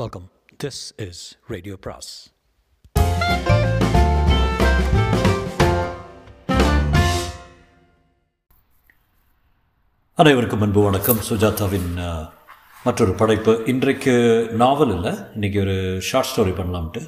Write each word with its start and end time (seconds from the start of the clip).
Welcome 0.00 0.28
this 0.64 0.78
is 1.06 1.38
radio 1.46 1.74
பிராஸ் 1.84 2.10
அனைவருக்கும் 10.14 10.60
அன்பு 10.60 10.82
வணக்கம். 10.82 11.20
சுஜாதாவின் 11.28 11.90
மற்றொரு 12.84 13.12
படைப்பு. 13.14 13.62
இன்றைக்கு 13.66 14.14
நாவல் 14.52 14.94
இல்லை. 14.94 15.12
இன்றைக்கி 15.12 15.60
ஒரு 15.60 16.00
ஷார்ட் 16.00 16.30
ஸ்டோரி 16.30 16.54
பண்ணலாம்ட்டு. 16.60 17.02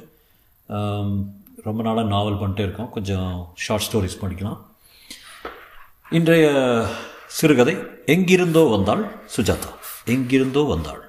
ரொம்ப 1.69 1.81
நாளாக 1.81 2.07
நாவல் 2.07 2.39
பண்ணிட்டே 2.43 2.59
இருக்கோம். 2.59 2.89
கொஞ்சம் 2.89 3.53
ஷார்ட் 3.55 3.87
ஸ்டோரிஸ் 3.87 4.21
படிக்கலாம். 4.25 4.61
இன்றைய 6.09 6.45
சிறுகதை 7.27 7.75
எங்கிருந்தோ 8.05 8.63
வந்தாள் 8.75 9.03
சுஜாதா. 9.37 9.73
எங்கிருந்தோ 10.05 10.63
வந்தாள். 10.75 11.04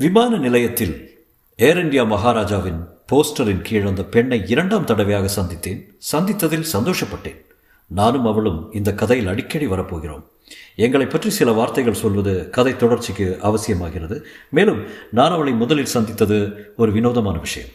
விமான 0.00 0.36
நிலையத்தில் 0.36 1.24
ஏர் 1.56 1.82
இந்தியா 1.82 2.04
மகாராஜாவின் 2.04 2.84
போஸ்டரின் 3.12 3.60
கீழ் 3.62 3.86
அந்த 3.86 4.04
பெண்ணை 4.04 4.42
இரண்டாம் 4.46 4.84
தடவையாக 4.84 5.42
சந்தித்தேன். 5.42 5.80
சந்தித்ததில் 6.12 6.64
சந்தோஷப்பட்டேன். 6.72 7.44
நானும் 7.86 8.26
அவளும் 8.26 8.72
இந்த 8.72 8.94
கதையில் 8.94 9.26
அடிக்கடி 9.26 9.66
வரப்போகிறோம். 9.66 10.24
எங்களை 10.76 11.06
பற்றி 11.06 11.30
சில 11.30 11.52
வார்த்தைகள் 11.52 11.94
சொல்வது 11.94 12.50
கதை 12.50 12.72
தொடர்ச்சிக்கு 12.72 13.38
அவசியமாகிறது. 13.42 14.22
மேலும் 14.50 14.84
நான் 15.10 15.30
அவளை 15.30 15.52
முதலில் 15.52 15.92
சந்தித்தது 15.96 16.38
ஒரு 16.76 16.92
வினோதமான 16.92 17.38
விஷயம். 17.38 17.68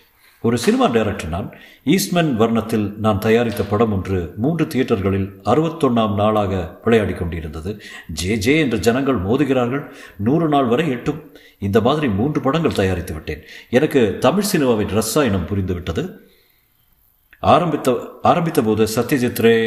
ஒரு 0.43 0.57
சினிமா 0.57 0.85
டைரக்டர் 0.85 1.29
நான் 1.29 1.55
ஈஸ்ட்மன் 1.83 2.39
வர்ணத்தில் 2.39 2.95
நான் 2.97 3.19
தயாரித்த 3.19 3.63
படம் 3.63 3.93
ஒன்று 3.93 4.33
மூன்று 4.37 4.65
தியேட்டர்களில் 4.65 5.27
அறுபத்தொன்னாம் 5.45 6.15
நாளாக 6.15 6.79
விளையாடி 6.83 7.13
கொண்டிருந்தது. 7.13 7.81
ஜே 8.13 8.37
ஜே 8.37 8.59
என்ற 8.59 8.77
ஜனங்கள் 8.77 9.21
மோதுகிறார்கள். 9.21 9.89
நூறு 10.17 10.47
நாள் 10.47 10.65
வரை 10.65 10.89
எட்டும். 10.89 11.31
இந்த 11.59 11.81
மாதிரி 11.81 12.07
மூன்று 12.07 12.41
படங்கள் 12.41 12.73
தயாரித்து 12.73 13.13
விட்டேன். 13.13 13.41
எனக்கு 13.69 14.17
தமிழ் 14.19 14.43
சினிமாவின் 14.51 14.87
ரசாயனம் 14.87 15.47
புரிந்துவிட்டது 15.47 16.17
ஆரம்பித்த 17.39 17.97
ஆரம்பித்த 18.21 18.61
போது 18.61 18.87
சத்யஜித் 18.95 19.41
ரே 19.41 19.57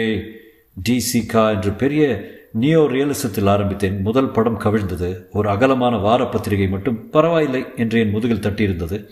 டிசிகா 0.89 1.51
என்று 1.51 1.71
பெரிய 1.73 2.31
நியோ 2.61 2.83
ரியலிசத்தில் 2.87 3.49
ஆரம்பித்தேன். 3.49 4.01
முதல் 4.01 4.31
படம் 4.31 4.61
கவிழ்ந்தது. 4.61 5.25
ஒரு 5.33 5.49
அகலமான 5.49 5.97
வார 5.97 6.25
பத்திரிகை 6.25 6.69
மட்டும் 6.69 7.11
பரவாயில்லை 7.11 7.65
என்று 7.77 8.01
என் 8.01 8.11
முதுகில் 8.11 8.45
தட்டியிருந்தது. 8.47 9.07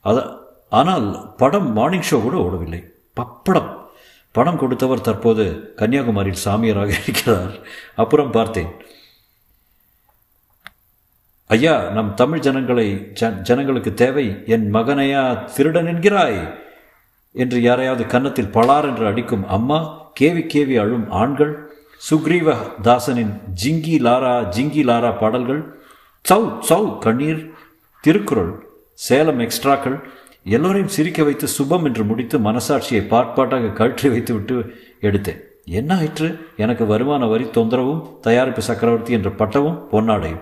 அத 0.00 0.48
ஆனால் 0.70 1.34
படம் 1.36 1.72
மார்னிங் 1.72 2.08
ஷோ 2.10 2.18
கூட 2.22 2.36
ஓடவில்லை. 2.36 2.80
பப்படம். 3.20 3.70
பணம் 4.32 4.58
கொடுத்தவர் 4.58 5.06
தற்போது 5.08 5.44
கன்னியாகுமரியில் 5.76 6.44
சாமியாராக 6.44 6.92
இருக்கிறார். 7.02 7.54
அப்புறம் 7.96 8.30
பார்த்தேன். 8.30 8.70
ஐயா 11.50 11.74
நம் 11.90 12.10
தமிழ் 12.14 12.44
ஜனங்களை 12.46 12.86
ஜனங்களுக்கு 13.42 13.94
தேவை. 13.94 14.26
என் 14.46 14.66
மகனையா 14.74 15.22
திருடன் 15.54 15.86
என்கிறாய். 15.86 16.40
என்று 17.34 17.58
யாரையாவது 17.62 18.04
கன்னத்தில் 18.06 18.54
பலார் 18.54 18.86
என்று 18.90 19.06
அடிக்கும் 19.06 19.44
அம்மா 19.48 19.78
கேவி 20.20 20.42
கேவி 20.54 20.76
அழும் 20.80 21.10
ஆண்கள் 21.10 21.52
சுக்ரீவ 22.10 22.54
தாசனின் 22.82 23.32
ஜிங்கி 23.62 23.96
லாரா 24.06 24.34
ஜிங்கி 24.56 24.82
லாரா 24.84 25.10
பாடல்கள் 25.18 25.60
சவு 26.24 26.48
சௌ 26.68 26.98
கண்ணீர் 26.98 27.42
திருக்குறள் 28.04 28.52
சேலம் 28.92 29.40
எக்ஸ்ட்ராக்கள் 29.40 29.96
எல்லோரையும் 30.44 30.88
சிரிக்க 30.88 31.24
வைத்து 31.24 31.48
சுபம் 31.48 31.84
என்று 31.84 32.04
முடித்து 32.04 32.38
மனசாட்சியை 32.38 33.02
பாட்பாட்டாக 33.10 33.72
கழற்றி 33.72 34.08
வைத்துவிட்டு 34.08 34.74
எடுத்தேன். 35.00 35.40
என்ன 35.64 35.96
ஆயிற்று? 35.96 36.38
எனக்கு 36.56 36.86
வருமான 36.86 37.26
வரி 37.26 37.44
தொந்தரவும் 37.44 38.20
தயாரிப்பு 38.20 38.62
சக்கரவர்த்தி 38.62 39.12
என்ற 39.12 39.30
பட்டமும் 39.30 39.88
பொன்னாடையும். 39.92 40.40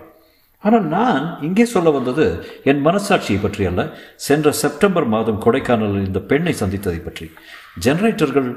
ஆனால் 0.58 0.86
நான் 0.86 1.38
இங்கே 1.42 1.64
சொல்ல 1.64 1.90
வந்தது 1.90 2.44
என் 2.64 2.86
மனசாட்சியை 2.86 3.42
பற்றி 3.42 3.64
அல்ல. 3.64 3.96
சென்ற 4.16 4.52
செப்டம்பர் 4.52 5.04
மாதம் 5.04 5.42
கொடைக்கானலில் 5.42 6.06
இந்த 6.06 6.20
பெண்ணை 6.20 6.54
சந்தித்ததை 6.60 7.04
பற்றி. 7.04 7.30
ஜெனரேட்டர்கள் 7.80 8.54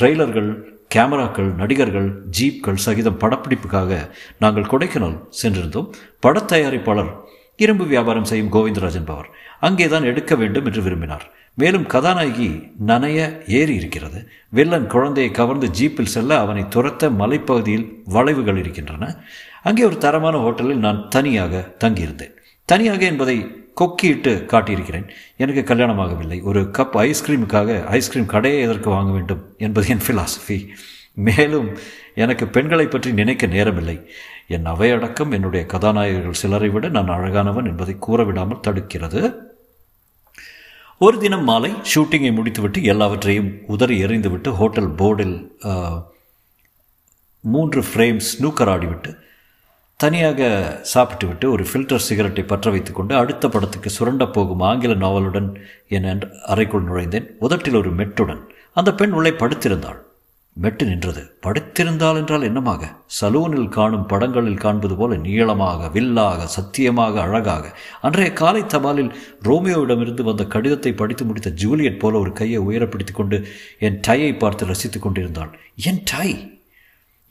ட்ரெய்லர்கள் 0.00 0.72
கேமராக்கள் 0.94 1.54
நடிகர்கள் 1.54 2.22
ஜீப்கள் 2.40 2.74
சகிதம் 2.74 3.18
படப்பிடிப்புக்காக 3.18 4.10
நாங்கள் 4.38 4.62
கொடைக்கானல் 4.62 5.20
சென்றிருந்தோம். 5.42 5.92
படத் 6.20 6.52
தயாரிப்பாளர் 6.52 7.23
இரும்பு 7.56 7.84
வியாபாரம் 7.86 8.24
செய்யும் 8.24 8.52
கோவிந்தராஜன் 8.52 9.06
பவர். 9.06 9.28
அங்கேதான் 9.60 10.04
எடுக்க 10.04 10.34
வேண்டும் 10.34 10.64
என்று 10.64 10.82
விரும்பினார். 10.82 11.32
மேலும் 11.54 11.86
கதாநாயகி 11.86 12.72
நனைய 12.86 13.50
ஏறி 13.50 13.74
இருக்கிறது. 13.74 14.28
வில்லன் 14.48 14.86
குழந்தையை 14.86 15.32
கவர்ந்து 15.32 15.70
ஜீப்பில் 15.80 16.12
செல்ல 16.14 16.38
அவனை 16.38 16.62
துரத்த 16.62 17.10
மலைப்பகுதியில் 17.18 17.92
வளைவுகள் 18.04 18.56
இருக்கின்றன. 18.56 19.16
அங்கே 19.62 19.84
ஒரு 19.84 19.98
தரமான 19.98 20.38
ஹோட்டலில் 20.38 20.76
நான் 20.76 21.08
தனியாக 21.08 21.74
தங்கியிருந்தேன். 21.84 22.32
தனியாக 22.64 23.04
என்பதை 23.04 23.40
கொக்கிட்டு 23.80 24.32
காட்டியிருக்கிறேன். 24.44 25.08
எனக்கு 25.36 25.74
கல்யாணமாகவில்லை. 25.74 26.42
ஒரு 26.42 26.70
கப் 26.78 26.96
ஐஸ்கிரீமுக்காக 26.96 27.84
ஐஸ்கிரீம் 27.84 28.26
கடையை 28.26 28.60
எதற்கு 28.60 28.90
வாங்க 28.90 29.12
வேண்டும் 29.12 29.54
என்பது 29.58 29.88
என் 29.88 30.00
ஃபிலாசபி 30.06 30.68
மேலும் 31.14 31.76
எனக்கு 32.14 32.48
பெண்களை 32.48 32.86
பற்றி 32.86 33.12
நினைக்க 33.12 33.46
நேரமில்லை. 33.46 34.04
என் 34.46 34.66
அவையடக்கம் 34.66 35.32
என்னுடைய 35.32 35.66
கதாநாயகர்கள் 35.72 36.40
சிலரை 36.42 36.68
விட 36.68 36.88
நான் 36.88 37.08
அழகானவன் 37.08 37.66
என்பதை 37.66 37.96
கூறவிடாமல் 37.98 38.64
தடுக்கிறது. 38.66 39.20
ஒரு 40.98 41.18
தினம் 41.18 41.44
மாலை 41.44 41.72
ஷூட்டிங்கை 41.94 42.32
முடித்துவிட்டு 42.34 42.82
எல்லாவற்றையும் 42.82 43.50
உதறி 43.66 44.02
எறிந்துவிட்டு 44.04 44.50
ஹோட்டல் 44.52 44.94
போர்டில் 44.94 45.36
மூன்று 47.40 47.80
ஃப்ரேம்ஸ் 47.80 48.30
ஸ்னூக்கர் 48.32 48.70
ஆடிவிட்டு 48.74 49.22
தனியாக 49.96 50.40
சாப்பிட்டு 50.82 51.26
விட்டு 51.26 51.50
ஒரு 51.50 51.64
ஃபில்டர் 51.64 52.04
சிகரெட்டை 52.06 52.44
பற்ற 52.44 52.70
வைத்துக்கொண்டு 52.70 53.14
அடுத்த 53.16 53.48
படத்துக்கு 53.48 53.90
சுரண்ட 53.90 54.26
போகும் 54.26 54.60
ஆங்கில 54.60 54.94
நாவலுடன் 54.94 55.48
என் 55.88 56.22
அறைக்குள் 56.46 56.84
நுழைந்தேன். 56.84 57.28
உதட்டில் 57.38 57.74
ஒரு 57.74 57.94
மெட்டுடன். 57.94 58.42
அந்த 58.74 58.94
பெண் 58.94 59.12
உள்ளே 59.12 59.30
படுத்திருந்தாள். 59.30 60.00
மெட்டு 60.56 60.84
நின்றது. 60.86 61.22
படுத்திருந்தால் 61.44 62.18
என்றால் 62.18 62.46
என்னமாக? 62.48 62.82
சலூனில் 63.20 63.68
காணும் 63.68 64.04
படங்களில் 64.06 64.60
காண்பது 64.64 64.94
போல 64.96 65.16
நீளமாக 65.16 65.88
வில்லாக 65.88 66.46
சத்தியமாக 66.46 67.20
அழகாக. 67.20 67.64
அன்றைய 68.00 68.32
காலை 68.32 68.62
தபாலில் 68.74 69.10
ரோமியோவிடமிருந்து 69.48 70.22
வந்த 70.22 70.44
கடிதத்தை 70.44 70.92
படித்து 70.92 71.24
முடித்த 71.24 71.50
ஜூலியட் 71.62 71.98
போல 71.98 72.18
ஒரு 72.18 72.32
கையை 72.32 72.60
உயரப்பிடித்துக் 72.68 73.18
கொண்டு 73.20 73.38
என் 73.78 73.98
டையை 74.08 74.30
பார்த்து 74.38 74.68
ரசித்துக் 74.72 75.04
கொண்டிருந்தாள் 75.06 75.50
என் 75.88 76.00
டை? 76.12 76.30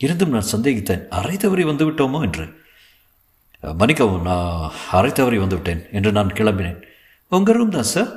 இருந்தும் 0.02 0.36
நான் 0.36 0.52
சந்தேகித்தேன். 0.52 1.08
அரை 1.20 1.38
தவறி 1.38 1.64
வந்துவிட்டோமோ 1.64 2.22
என்று. 2.28 2.46
மன்னிக்கவும் 3.80 4.28
நான் 4.30 4.72
அரை 4.92 5.12
தவறி 5.12 5.38
வந்துவிட்டேன் 5.38 5.82
என்று 5.92 6.12
நான் 6.12 6.36
கிளம்பினேன். 6.40 6.80
உங்கள் 7.32 7.58
ரூம் 7.58 7.76
தான் 7.78 7.92
சார் 7.94 8.12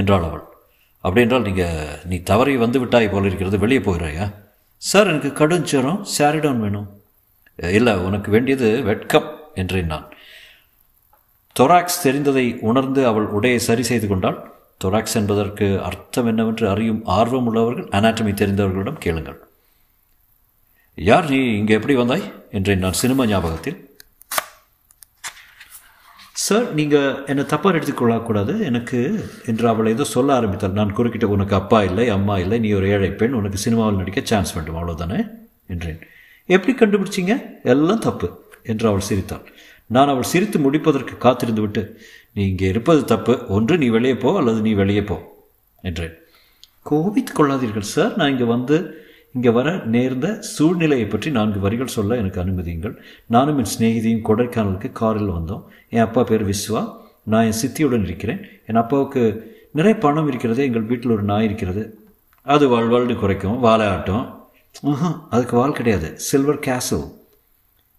என்றாள் 0.00 0.26
அவள். 0.28 0.44
அப்படி 1.04 1.24
என்றால் 1.24 1.46
நீங்கள் 1.48 1.98
நீ 2.10 2.16
தவறி 2.32 2.54
வந்து 2.56 2.78
விட்டாய் 2.78 3.12
போல 3.14 3.28
இருக்கிறது. 3.28 3.64
வெளியே 3.64 3.82
போகிறாயா? 3.88 4.26
சார் 4.78 5.06
எனக்கு 5.06 5.32
கடும் 5.32 5.62
ஜுரம் 5.62 6.06
சாரிடோன் 6.18 6.58
வேணும். 6.58 7.00
இல்லை 7.58 7.96
உனக்கு 7.96 8.30
வேண்டியது 8.30 8.82
வெட்கம் 8.82 9.36
என்றேன் 9.54 9.86
நான். 9.86 10.08
தொராக்ஸ் 11.60 12.08
தெரிந்ததை 12.08 12.58
உணர்ந்து 12.60 13.06
அவள் 13.06 13.32
உடையை 13.32 13.56
சரி 13.56 13.82
செய்து 13.82 14.08
கொண்டாள். 14.08 14.50
தொராக்ஸ் 14.84 15.14
என்பதற்கு 15.14 15.82
அர்த்தம் 15.82 16.26
என்னவென்று 16.26 16.68
அறியும் 16.68 17.04
ஆர்வம் 17.04 17.46
உள்ளவர்கள் 17.46 17.84
அனாட்டமி 17.84 18.32
தெரிந்தவர்களிடம் 18.34 18.98
கேளுங்கள். 18.98 19.38
யார் 20.94 21.30
நீ 21.30 21.56
இங்கே 21.56 21.74
எப்படி 21.74 21.94
வந்தாய்? 21.94 22.32
என்றேன் 22.50 22.78
நான் 22.78 22.92
சினிமா 22.92 23.26
ஞாபகத்தில். 23.26 23.87
சார் 26.48 26.66
நீங்கள் 26.78 27.16
என்னை 27.30 27.44
தப்பாக 27.52 27.78
எடுத்துக்கொள்ளக்கூடாது. 27.78 28.52
எனக்கு 28.68 28.98
என்று 29.50 29.66
அவளை 29.72 29.92
ஏதோ 29.96 30.04
சொல்ல 30.14 30.30
ஆரம்பித்தாள். 30.38 30.76
நான் 30.78 30.94
குறுக்கிட்ட 30.98 31.26
உனக்கு 31.36 31.54
அப்பா 31.60 31.78
இல்லை 31.88 32.04
அம்மா 32.16 32.34
இல்லை 32.44 32.58
நீ 32.64 32.70
ஒரு 32.78 32.86
ஏழை 32.94 33.10
பெண் 33.22 33.36
உனக்கு 33.40 33.58
சினிமாவில் 33.64 34.00
நடிக்க 34.00 34.20
சான்ஸ் 34.30 34.52
வேண்டும் 34.56 34.78
அவ்வளோதானே 34.78 35.18
என்றேன். 35.74 35.98
எப்படி 36.48 36.74
கண்டுபிடிச்சிங்க? 36.74 37.34
எல்லாம் 37.72 38.04
தப்பு 38.06 38.28
என்று 38.72 38.86
அவள் 38.90 39.08
சிரித்தாள். 39.08 39.44
நான் 39.96 40.12
அவள் 40.12 40.30
சிரித்து 40.32 40.58
முடிப்பதற்கு 40.66 41.14
காத்திருந்து 41.24 41.62
விட்டு 41.64 41.82
நீ 42.36 42.42
இங்கே 42.50 42.66
இருப்பது 42.72 43.02
தப்பு. 43.12 43.34
ஒன்று 43.56 43.74
நீ 43.82 43.86
வெளியே 43.96 44.16
போ 44.24 44.30
அல்லது 44.40 44.60
நீ 44.66 44.72
வெளியே 44.82 45.02
போ 45.10 45.16
என்றேன். 45.90 46.14
கோபித்து 46.90 47.32
கொள்ளாதீர்கள் 47.34 47.92
சார் 47.94 48.12
நான் 48.18 48.32
இங்கே 48.34 48.48
வந்து 48.54 48.76
இங்கே 49.34 49.50
வர 49.50 49.76
நேர்ந்த 49.84 50.40
சூழ்நிலையை 50.40 51.06
பற்றி 51.06 51.30
நான்கு 51.30 51.60
வரிகள் 51.60 51.86
சொல்ல 51.86 52.16
எனக்கு 52.16 52.40
அனுமதியுங்கள். 52.40 53.02
நானும் 53.26 53.58
என் 53.58 53.70
சிநேகிதியும் 53.78 54.28
கொடைக்கானலுக்கு 54.28 54.92
காரில் 54.92 55.30
வந்தோம். 55.30 55.62
என் 55.88 56.02
அப்பா 56.02 56.22
பேர் 56.22 56.46
விஸ்வா. 56.48 56.96
நான் 57.22 57.44
என் 57.44 57.52
சித்தியுடன் 57.52 58.04
இருக்கிறேன். 58.04 58.40
என் 58.66 58.76
அப்பாவுக்கு 58.76 59.22
நிறைய 59.72 59.98
பணம் 59.98 60.28
இருக்கிறது. 60.28 60.64
எங்கள் 60.64 60.82
வீட்டில் 60.82 61.10
ஒரு 61.10 61.22
நாய் 61.22 61.44
இருக்கிறது. 61.44 61.98
அது 62.42 62.68
வாழ்வாழ்னு 62.68 63.14
குறைக்கும். 63.14 63.60
வாழை 63.60 63.86
ஆட்டம். 63.86 64.48
அதுக்கு 65.30 65.56
வால் 65.56 65.72
கிடையாது. 65.72 66.18
சில்வர் 66.18 66.58
கேசல் 66.58 67.16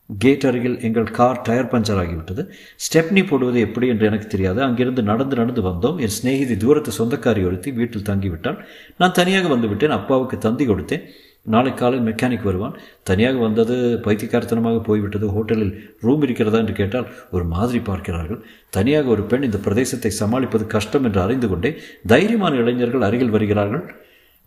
கேட் 0.09 0.45
அருகில் 0.49 0.77
எங்கள் 0.81 1.11
கார் 1.11 1.41
டயர் 1.41 1.71
பஞ்சர் 1.71 1.99
ஆகிவிட்டது. 2.01 2.43
ஸ்டெப்னி 2.85 3.27
போடுவது 3.27 3.59
எப்படி 3.59 3.87
என்று 3.87 4.05
எனக்கு 4.05 4.27
தெரியாது. 4.27 4.61
அங்கிருந்து 4.61 5.01
நடந்து 5.03 5.35
நடந்து 5.35 5.61
வந்தோம். 5.61 5.97
என் 5.99 6.15
சிநேகிதி 6.17 6.57
தூரத்து 6.57 6.91
சொந்தக்காரி 6.99 7.45
ஒருத்தி 7.45 7.71
வீட்டில் 7.71 8.07
தங்கிவிட்டாள். 8.09 8.57
நான் 8.97 9.11
தனியாக 9.11 9.47
வந்து 9.47 9.67
விட்டேன் 9.67 9.97
அப்பாவுக்கு 9.99 10.37
தந்தி 10.37 10.65
கொடுத்தேன். 10.65 11.05
நாளை 11.43 11.73
காலை 11.73 11.99
மெக்கானிக் 11.99 12.43
வருவான். 12.43 12.73
தனியாக 13.03 13.37
வந்தது 13.37 13.75
பைத்தியக்காரத்தனமாக 14.05 14.81
போய்விட்டது. 14.83 15.27
ஹோட்டலில் 15.27 15.73
ரூம் 16.01 16.21
இருக்கிறதா 16.21 16.57
என்று 16.57 16.73
கேட்டால் 16.73 17.07
ஒரு 17.31 17.43
மாதிரி 17.43 17.79
பார்க்கிறார்கள். 17.79 18.43
தனியாக 18.69 19.07
ஒரு 19.09 19.23
பெண் 19.23 19.43
இந்த 19.43 19.57
பிரதேசத்தை 19.57 20.11
சமாளிப்பது 20.21 20.65
கஷ்டம் 20.67 21.03
என்று 21.03 21.21
அறிந்து 21.21 21.49
கொண்டே 21.49 21.71
தைரியமான 22.07 22.55
இளைஞர்கள் 22.55 23.01
அருகில் 23.01 23.29
வருகிறார்கள். 23.29 23.85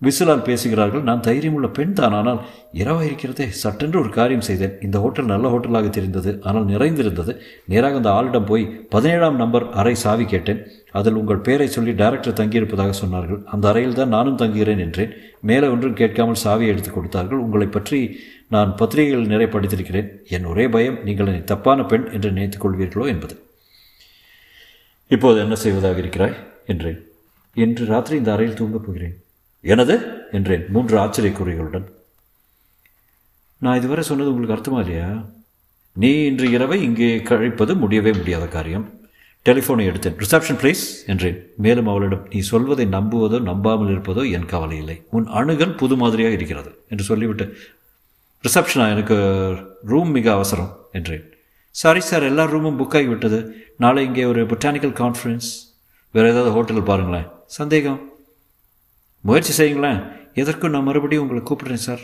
விசிலால் 0.07 0.45
பேசுகிறார்கள் 0.47 1.05
நான் 1.09 1.25
தைரியமுள்ள 1.27 1.69
பெண் 1.77 1.97
தான் 1.99 2.15
ஆனால் 2.19 2.41
இரவாக 2.73 3.05
இருக்கிறதே 3.09 3.47
சட்டென்று 3.63 4.01
ஒரு 4.01 4.09
காரியம் 4.09 4.45
செய்தேன். 4.49 4.75
இந்த 4.87 4.99
ஹோட்டல் 4.99 5.31
நல்ல 5.33 5.49
ஹோட்டலாக 5.55 5.89
தெரிந்தது 5.89 6.31
ஆனால் 6.43 6.65
நிறைந்திருந்தது. 6.65 7.33
நேராக 7.73 8.01
அந்த 8.01 8.11
ஆளிடம் 8.11 8.49
போய் 8.51 8.65
பதினேழாம் 8.95 9.37
நம்பர் 9.37 9.67
அறை 9.71 9.95
சாவி 9.95 10.25
கேட்டேன். 10.25 10.63
அதில் 10.93 11.15
உங்கள் 11.15 11.45
பேரை 11.49 11.69
சொல்லி 11.69 11.93
டைரக்டர் 11.93 12.39
தங்கியிருப்பதாக 12.41 12.95
சொன்னார்கள். 13.03 13.41
அந்த 13.45 13.69
அறையில் 13.69 13.99
தான் 14.01 14.15
நானும் 14.17 14.41
தங்குகிறேன் 14.43 14.79
என்றேன். 14.79 15.13
மேலே 15.41 15.67
ஒன்றும் 15.67 15.99
கேட்காமல் 16.03 16.43
சாவியை 16.45 16.73
எடுத்து 16.73 16.91
கொடுத்தார்கள். 16.91 17.39
உங்களை 17.39 17.67
பற்றி 17.67 18.01
நான் 18.49 18.75
பத்திரிகைகள் 18.75 19.33
நிறைய 19.33 19.49
படித்திருக்கிறேன். 19.53 20.09
என் 20.29 20.45
ஒரே 20.45 20.69
பயம் 20.69 21.01
நீங்கள் 21.05 21.27
என்னை 21.27 21.45
தப்பான 21.45 21.85
பெண் 21.85 22.07
என்று 22.13 22.31
நினைத்துக் 22.31 22.65
கொள்வீர்களோ 22.65 23.07
என்பது. 23.07 23.37
இப்போது 25.07 25.39
என்ன 25.41 25.55
செய்வதாக 25.55 25.99
இருக்கிறாய்? 25.99 26.37
என்றேன். 26.67 27.01
இன்று 27.57 27.85
ராத்திரி 27.85 28.17
இந்த 28.19 28.33
அறையில் 28.33 28.59
தூங்கப் 28.61 28.87
போகிறேன். 28.87 29.17
எனது? 29.65 30.27
என்றேன் 30.33 30.65
மூன்று 30.69 30.99
ஆச்சரியக்குறிகளுடன். 30.99 31.85
நான் 33.59 33.77
இதுவரை 33.77 34.05
சொன்னது 34.05 34.35
உங்களுக்கு 34.35 34.57
அர்த்தமா 34.57 34.81
இல்லையா? 34.81 35.25
நீ 35.93 36.25
இன்று 36.25 36.51
இரவை 36.51 36.83
இங்கே 36.83 37.23
கழிப்பது 37.23 37.75
முடியவே 37.75 38.13
முடியாத 38.13 38.47
காரியம். 38.47 39.01
டெலிஃபோனை 39.47 39.85
எடுத்தேன். 39.91 40.17
ரிசப்ஷன் 40.19 40.59
ப்ளீஸ் 40.63 40.83
என்றேன். 41.07 41.39
மேலும் 41.57 41.87
அவளிடம் 41.87 42.27
நீ 42.31 42.39
சொல்வதை 42.39 42.87
நம்புவதோ 42.87 43.41
நம்பாமல் 43.41 43.99
இருப்பதோ 43.99 44.31
என் 44.31 44.47
கவலை 44.47 44.79
இல்லை. 44.79 45.03
உன் 45.11 45.27
அணுகல் 45.27 45.77
புது 45.77 45.97
மாதிரியாக 45.97 46.35
இருக்கிறது 46.35 46.85
என்று 46.89 47.05
சொல்லிவிட்டு 47.05 47.59
ரிசப்ஷனா? 48.45 48.89
எனக்கு 48.89 49.17
ரூம் 49.87 50.11
மிக 50.11 50.33
அவசரம் 50.33 50.79
என்றேன். 50.93 51.25
சாரி 51.71 52.01
சார் 52.01 52.23
எல்லா 52.23 52.45
ரூமும் 52.45 52.79
புக் 52.79 52.97
ஆகிவிட்டது 52.99 53.55
நாளை 53.77 54.05
இங்கே 54.05 54.25
ஒரு 54.25 54.45
பொட்டானிக்கல் 54.45 54.97
கான்ஃபரன்ஸ் 55.03 55.51
வேறு 56.11 56.31
ஏதாவது 56.31 56.51
ஹோட்டல் 56.51 56.83
பாருங்களேன். 56.83 57.29
சந்தேகம். 57.47 58.12
முயற்சி 59.23 59.53
செய்யுங்களேன் 59.57 60.01
எதற்கும் 60.35 60.71
நான் 60.71 60.83
மறுபடியும் 60.83 61.29
உங்களை 61.29 61.43
கூப்பிடுறேன் 61.43 61.85
சார்? 61.87 62.01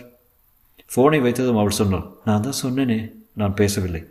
ஃபோனை 0.95 1.21
வைத்ததும் 1.21 1.59
அவள் 1.59 1.79
சொன்னாள் 1.81 2.07
நான் 2.25 2.43
தான் 2.43 2.61
சொன்னேனே 2.63 3.13
நான் 3.33 3.55
பேசவில்லை. 3.55 4.09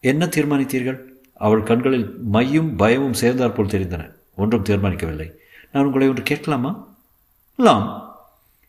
என்ன 0.00 0.26
தீர்மானித்தீர்கள்? 0.26 0.98
அவள் 1.34 1.62
கண்களில் 1.62 2.18
மையும் 2.32 2.76
பயமும் 2.76 3.12
சேர்ந்தாற்போல் 3.12 3.66
தெரிந்தன. 3.66 4.12
ஒன்றும் 4.36 4.64
தீர்மானிக்கவில்லை. 4.64 5.30
நான் 5.72 5.84
உங்களை 5.84 6.08
ஒன்று 6.08 6.22
கேட்கலாமா? 6.22 6.96
லாம். 7.56 8.16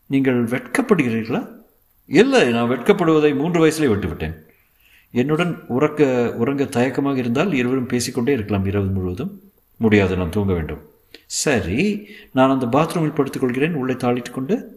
நீங்கள் 0.05 0.43
வெட்கப்படுகிறீர்களா? 0.43 1.47
இல்லை 2.05 2.51
நான் 2.51 2.69
வெட்கப்படுவதை 2.69 3.35
மூன்று 3.35 3.65
வயசுலேயே 3.65 3.91
விட்டுவிட்டேன். 3.93 4.35
என்னுடன் 5.11 5.63
உறக்க 5.69 6.31
உறங்க 6.33 6.63
தயக்கமாக 6.63 7.17
இருந்தால் 7.17 7.53
இருவரும் 7.53 7.85
பேசிக்கொண்டே 7.85 8.33
இருக்கலாம் 8.33 8.65
இரவு 8.65 8.85
முழுவதும். 8.85 9.41
முடியாது 9.75 10.17
நான் 10.17 10.29
தூங்க 10.29 10.53
வேண்டும். 10.53 10.81
சரி 11.25 12.07
நான் 12.31 12.59
அந்த 12.59 12.65
பாத்ரூமில் 12.77 13.17
படுத்துக்கொள்கிறேன். 13.17 13.71
உள்ளே 13.71 13.93
தாளிட்டு 13.93 14.31
கொண்டு 14.31 14.75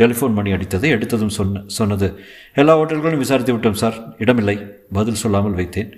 டெலிஃபோன் 0.00 0.32
மணி 0.32 0.52
அடித்தது 0.52 0.88
எடுத்ததும் 0.96 1.36
சொன்ன 1.38 1.62
சொன்னது. 1.66 2.24
எல்லா 2.54 2.78
ஹோட்டல்களும் 2.78 3.24
விசாரித்து 3.24 3.56
விட்டோம் 3.56 3.80
சார். 3.82 4.16
இடமில்லை. 4.18 4.56
பதில் 4.92 5.22
சொல்லாமல் 5.22 5.56
வைத்தேன். 5.60 5.92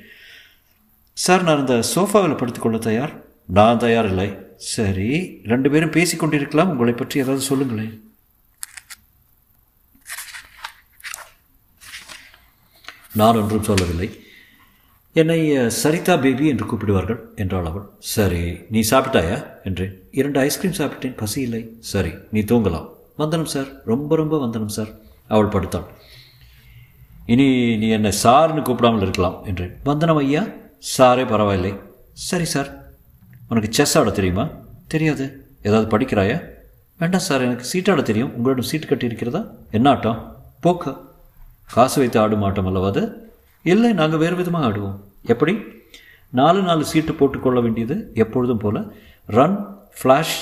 சார் 1.13 1.43
நான் 1.43 1.59
அந்த 1.59 1.83
சோஃபாவில் 1.95 2.37
படுத்துக்கொள்ள 2.37 2.79
தயார்? 2.79 3.13
நான் 3.45 3.79
தயார் 3.79 4.09
இல்லை 4.09 4.37
சரி 4.57 5.41
ரெண்டு 5.45 5.71
பேரும் 5.71 5.91
பேசிக்கொண்டிருக்கலாம் 5.91 6.73
உங்களை 6.75 6.93
பற்றி 6.93 7.21
ஏதாவது 7.21 7.41
சொல்லுங்களேன். 7.41 7.95
நான் 13.15 13.37
ஒன்றும் 13.37 13.63
சொல்லவில்லை. 13.63 14.09
என்னை 15.13 15.69
சரிதா 15.69 16.17
பேபி 16.17 16.47
என்று 16.47 16.65
கூப்பிடுவார்கள் 16.65 17.21
என்றாள் 17.37 17.65
அவள். 17.65 17.83
சரி 17.99 18.59
நீ 18.71 18.81
சாப்பிட்டாயா? 18.81 19.47
என்றேன். 19.65 20.09
இரண்டு 20.11 20.41
ஐஸ்கிரீம் 20.41 20.77
சாப்பிட்டேன். 20.77 21.17
பசி 21.17 21.41
இல்லை. 21.41 21.77
சரி 21.79 22.11
நீ 22.31 22.41
தூங்கலாம். 22.41 22.89
வந்தனம் 23.17 23.47
சார் 23.47 23.67
ரொம்ப 23.85 24.17
ரொம்ப 24.17 24.39
வந்தனம் 24.39 24.69
சார் 24.69 24.89
அவள் 25.29 25.47
படுத்தாள். 25.47 25.85
இனி 27.27 27.77
நீ 27.77 27.89
என்னை 27.89 28.13
சார்னு 28.23 28.63
கூப்பிடாமல் 28.63 29.01
இருக்கலாம் 29.01 29.45
என்றேன். 29.45 29.77
வந்தனம் 29.85 30.17
ஐயா? 30.17 30.47
சாரே 30.99 31.29
பரவாயில்லை. 31.29 31.75
சரி 32.13 32.45
சார் 32.45 32.83
உனக்கு 33.49 33.73
செஸ் 33.73 33.99
ஆட 33.99 34.11
தெரியுமா? 34.11 34.49
தெரியாது. 34.87 35.47
ஏதாவது 35.63 35.99
படிக்கிறாயா? 35.99 36.45
வேண்டாம் 36.99 37.21
சார் 37.21 37.43
எனக்கு 37.43 37.67
சீட்டாட 37.73 38.03
தெரியும். 38.03 38.37
உங்களிடம் 38.37 38.65
சீட்டு 38.65 38.87
கட்டி 38.87 39.07
இருக்கிறதா 39.07 39.47
என்ன 39.71 39.91
ஆட்டம்? 39.91 40.37
போக்க. 40.61 40.97
காசு 41.73 41.99
வைத்து 41.99 42.21
ஆடும் 42.21 42.43
ஆட்டம் 42.43 42.67
அல்லவா 42.67 42.87
அது? 42.87 43.30
இல்லை 43.63 43.93
நாங்கள் 43.93 44.19
வேறு 44.19 44.37
விதமாக 44.37 44.67
ஆடுவோம். 44.67 44.97
எப்படி? 45.23 45.65
நாலு 46.29 46.63
நாலு 46.63 46.85
சீட்டு 46.85 47.13
போட்டுக்கொள்ள 47.13 47.61
வேண்டியது 47.61 48.11
எப்பொழுதும் 48.15 48.59
போல். 48.59 48.93
ரன் 49.27 49.67
ஃப்ளாஷ் 50.03 50.35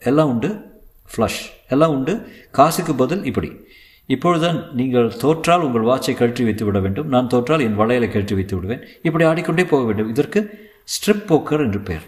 எல்லாம் 0.00 0.28
உண்டு. 0.28 0.80
ஃப்ளஷ் 1.16 1.50
எல்லாம் 1.68 1.90
உண்டு. 1.90 2.32
காசுக்கு 2.50 2.94
பதில் 2.94 3.24
இப்படி. 3.24 3.66
இப்பொழுதுதான் 4.06 4.74
நீங்கள் 4.74 5.16
தோற்றால் 5.16 5.60
உங்கள் 5.60 5.82
வாட்சை 5.82 6.14
கழற்றி 6.14 6.44
வைத்து 6.44 6.64
விட 6.64 6.78
வேண்டும். 6.78 7.08
நான் 7.08 7.28
தோற்றால் 7.28 7.60
என் 7.60 7.78
வளையலை 7.78 8.08
கழற்றி 8.08 8.34
வைத்து 8.34 8.56
விடுவேன். 8.56 8.80
இப்படி 9.02 9.24
ஆடிக்கொண்டே 9.24 9.64
போக 9.64 9.84
வேண்டும். 9.84 10.08
இதற்கு 10.08 10.70
ஸ்ட்ரிப் 10.84 11.32
போக்கர் 11.32 11.58
என்று 11.58 11.80
பெயர். 11.80 12.02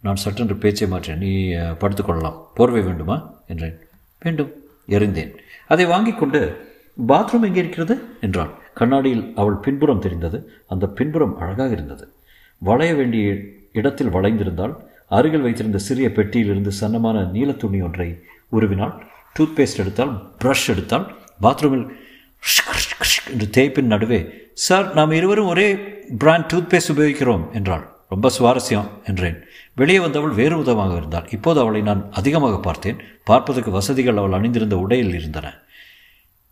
நான் 0.00 0.16
சட்டென்று 0.16 0.56
பேச்சை 0.56 0.88
மாற்றேன் 0.88 1.18
நீ 1.18 1.48
படுத்துக்கொள்ளலாம் 1.54 2.42
போர்வை 2.54 2.82
வேண்டுமா? 2.82 3.34
என்றேன். 3.46 3.78
வேண்டும். 4.20 4.50
எறிந்தேன். 4.88 5.34
அதை 5.68 5.84
வாங்கி 5.84 6.12
கொண்டு 6.12 6.67
பாத்ரூம் 7.06 7.46
எங்கே 7.48 7.58
இருக்கிறது? 7.58 8.04
என்றாள் 8.20 8.50
கண்ணாடியில் 8.74 9.32
அவள் 9.36 9.54
பின்புறம் 9.54 10.00
தெரிந்தது. 10.00 10.52
அந்த 10.68 10.86
பின்புறம் 10.86 11.38
அழகாக 11.38 11.72
இருந்தது. 11.72 12.12
வளைய 12.58 12.94
வேண்டிய 12.94 13.36
இடத்தில் 13.72 14.12
வளைந்திருந்தால் 14.12 14.74
அருகில் 15.08 15.40
வைத்திருந்த 15.40 15.78
சிறிய 15.78 16.08
பெட்டியிலிருந்து 16.08 16.70
சன்னமான 16.80 17.30
நீல 17.30 17.52
துணி 17.52 17.80
ஒன்றை 17.80 18.18
உருவினாள் 18.52 19.00
டூத் 19.38 19.56
பேஸ்ட் 19.56 19.78
எடுத்தால் 19.78 20.30
ப்ரஷ் 20.44 20.68
எடுத்தால் 20.68 21.16
பாத்ரூமில் 21.42 21.86
என்று 23.32 23.46
தேய்ப்பின் 23.56 23.92
நடுவே 23.94 24.26
சார் 24.54 24.94
நாம் 24.94 25.12
இருவரும் 25.12 25.46
ஒரே 25.46 25.74
பிராண்ட் 26.18 26.52
டூத் 26.52 26.72
பேஸ்ட் 26.72 26.92
உபயோகிக்கிறோம் 26.94 27.50
என்றாள். 27.52 27.88
ரொம்ப 28.08 28.30
சுவாரஸ்யம் 28.38 28.88
என்றேன். 29.06 29.38
வெளியே 29.74 29.98
வந்தவள் 29.98 30.30
வேறு 30.30 30.56
விதமாக 30.56 30.96
இருந்தாள். 30.96 31.28
இப்போது 31.30 31.60
அவளை 31.60 31.80
நான் 31.80 32.08
அதிகமாக 32.10 32.58
பார்த்தேன். 32.58 32.96
பார்ப்பதற்கு 33.24 33.70
வசதிகள் 33.70 34.16
அவள் 34.16 34.32
அணிந்திருந்த 34.32 34.78
உடையில் 34.78 35.14
இருந்தன. 35.14 35.62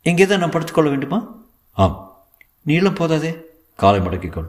இங்கே 0.06 0.26
தான் 0.26 0.38
நான் 0.38 0.50
படுத்துக்கொள்ள 0.50 0.88
வேண்டுமா? 0.88 1.46
ஆம். 1.72 2.16
நீளம் 2.62 2.94
போதாதே. 2.94 3.34
காலை 3.76 4.00
மடக்கிக்கொள். 4.00 4.48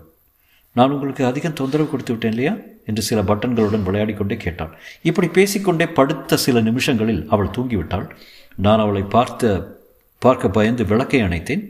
நான் 0.71 0.91
உங்களுக்கு 0.91 1.25
அதிகம் 1.25 1.53
தொந்தரவு 1.53 1.89
கொடுத்து 1.89 2.11
விட்டேன் 2.11 2.31
இல்லையா? 2.31 2.55
என்று 2.85 3.01
சில 3.01 3.21
பட்டன்களுடன் 3.21 3.83
விளையாடி 3.83 4.13
கொண்டே 4.13 4.37
கேட்டாள். 4.37 4.77
இப்படி 5.01 5.27
பேசிக்கொண்டே 5.27 5.87
படுத்த 5.87 6.37
சில 6.37 6.61
நிமிஷங்களில் 6.61 7.25
அவள் 7.29 7.47
தூங்கிவிட்டாள். 7.47 8.09
நான் 8.55 8.79
அவளை 8.79 9.01
பார்த்த 9.01 9.75
பார்க்க 10.19 10.49
பயந்து 10.49 10.85
விளக்கை 10.85 11.21
அணைத்தேன். 11.21 11.67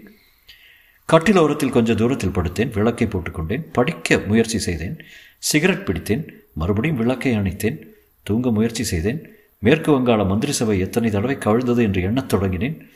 கட்டில் 1.05 1.37
ஓரத்தில் 1.37 1.69
கொஞ்சம் 1.69 1.95
தூரத்தில் 1.95 2.29
படுத்தேன். 2.29 2.73
விளக்கை 2.73 3.07
போட்டுக்கொண்டேன். 3.07 3.65
படிக்க 3.73 4.17
முயற்சி 4.17 4.59
செய்தேன். 4.59 4.97
சிகரெட் 5.37 5.87
பிடித்தேன். 5.87 6.27
மறுபடியும் 6.53 6.97
விளக்கை 6.97 7.37
அணைத்தேன். 7.37 7.81
தூங்க 8.23 8.51
முயற்சி 8.51 8.83
செய்தேன். 8.83 9.35
மேற்கு 9.59 9.91
வங்காள 9.91 10.25
மந்திரி 10.25 10.51
சபை 10.51 10.79
எத்தனை 10.79 11.11
தடவை 11.11 11.35
கவிழ்ந்தது 11.35 11.81
என்று 11.81 12.01
எண்ணத் 12.01 12.33
தொடங்கினேன். 12.33 12.95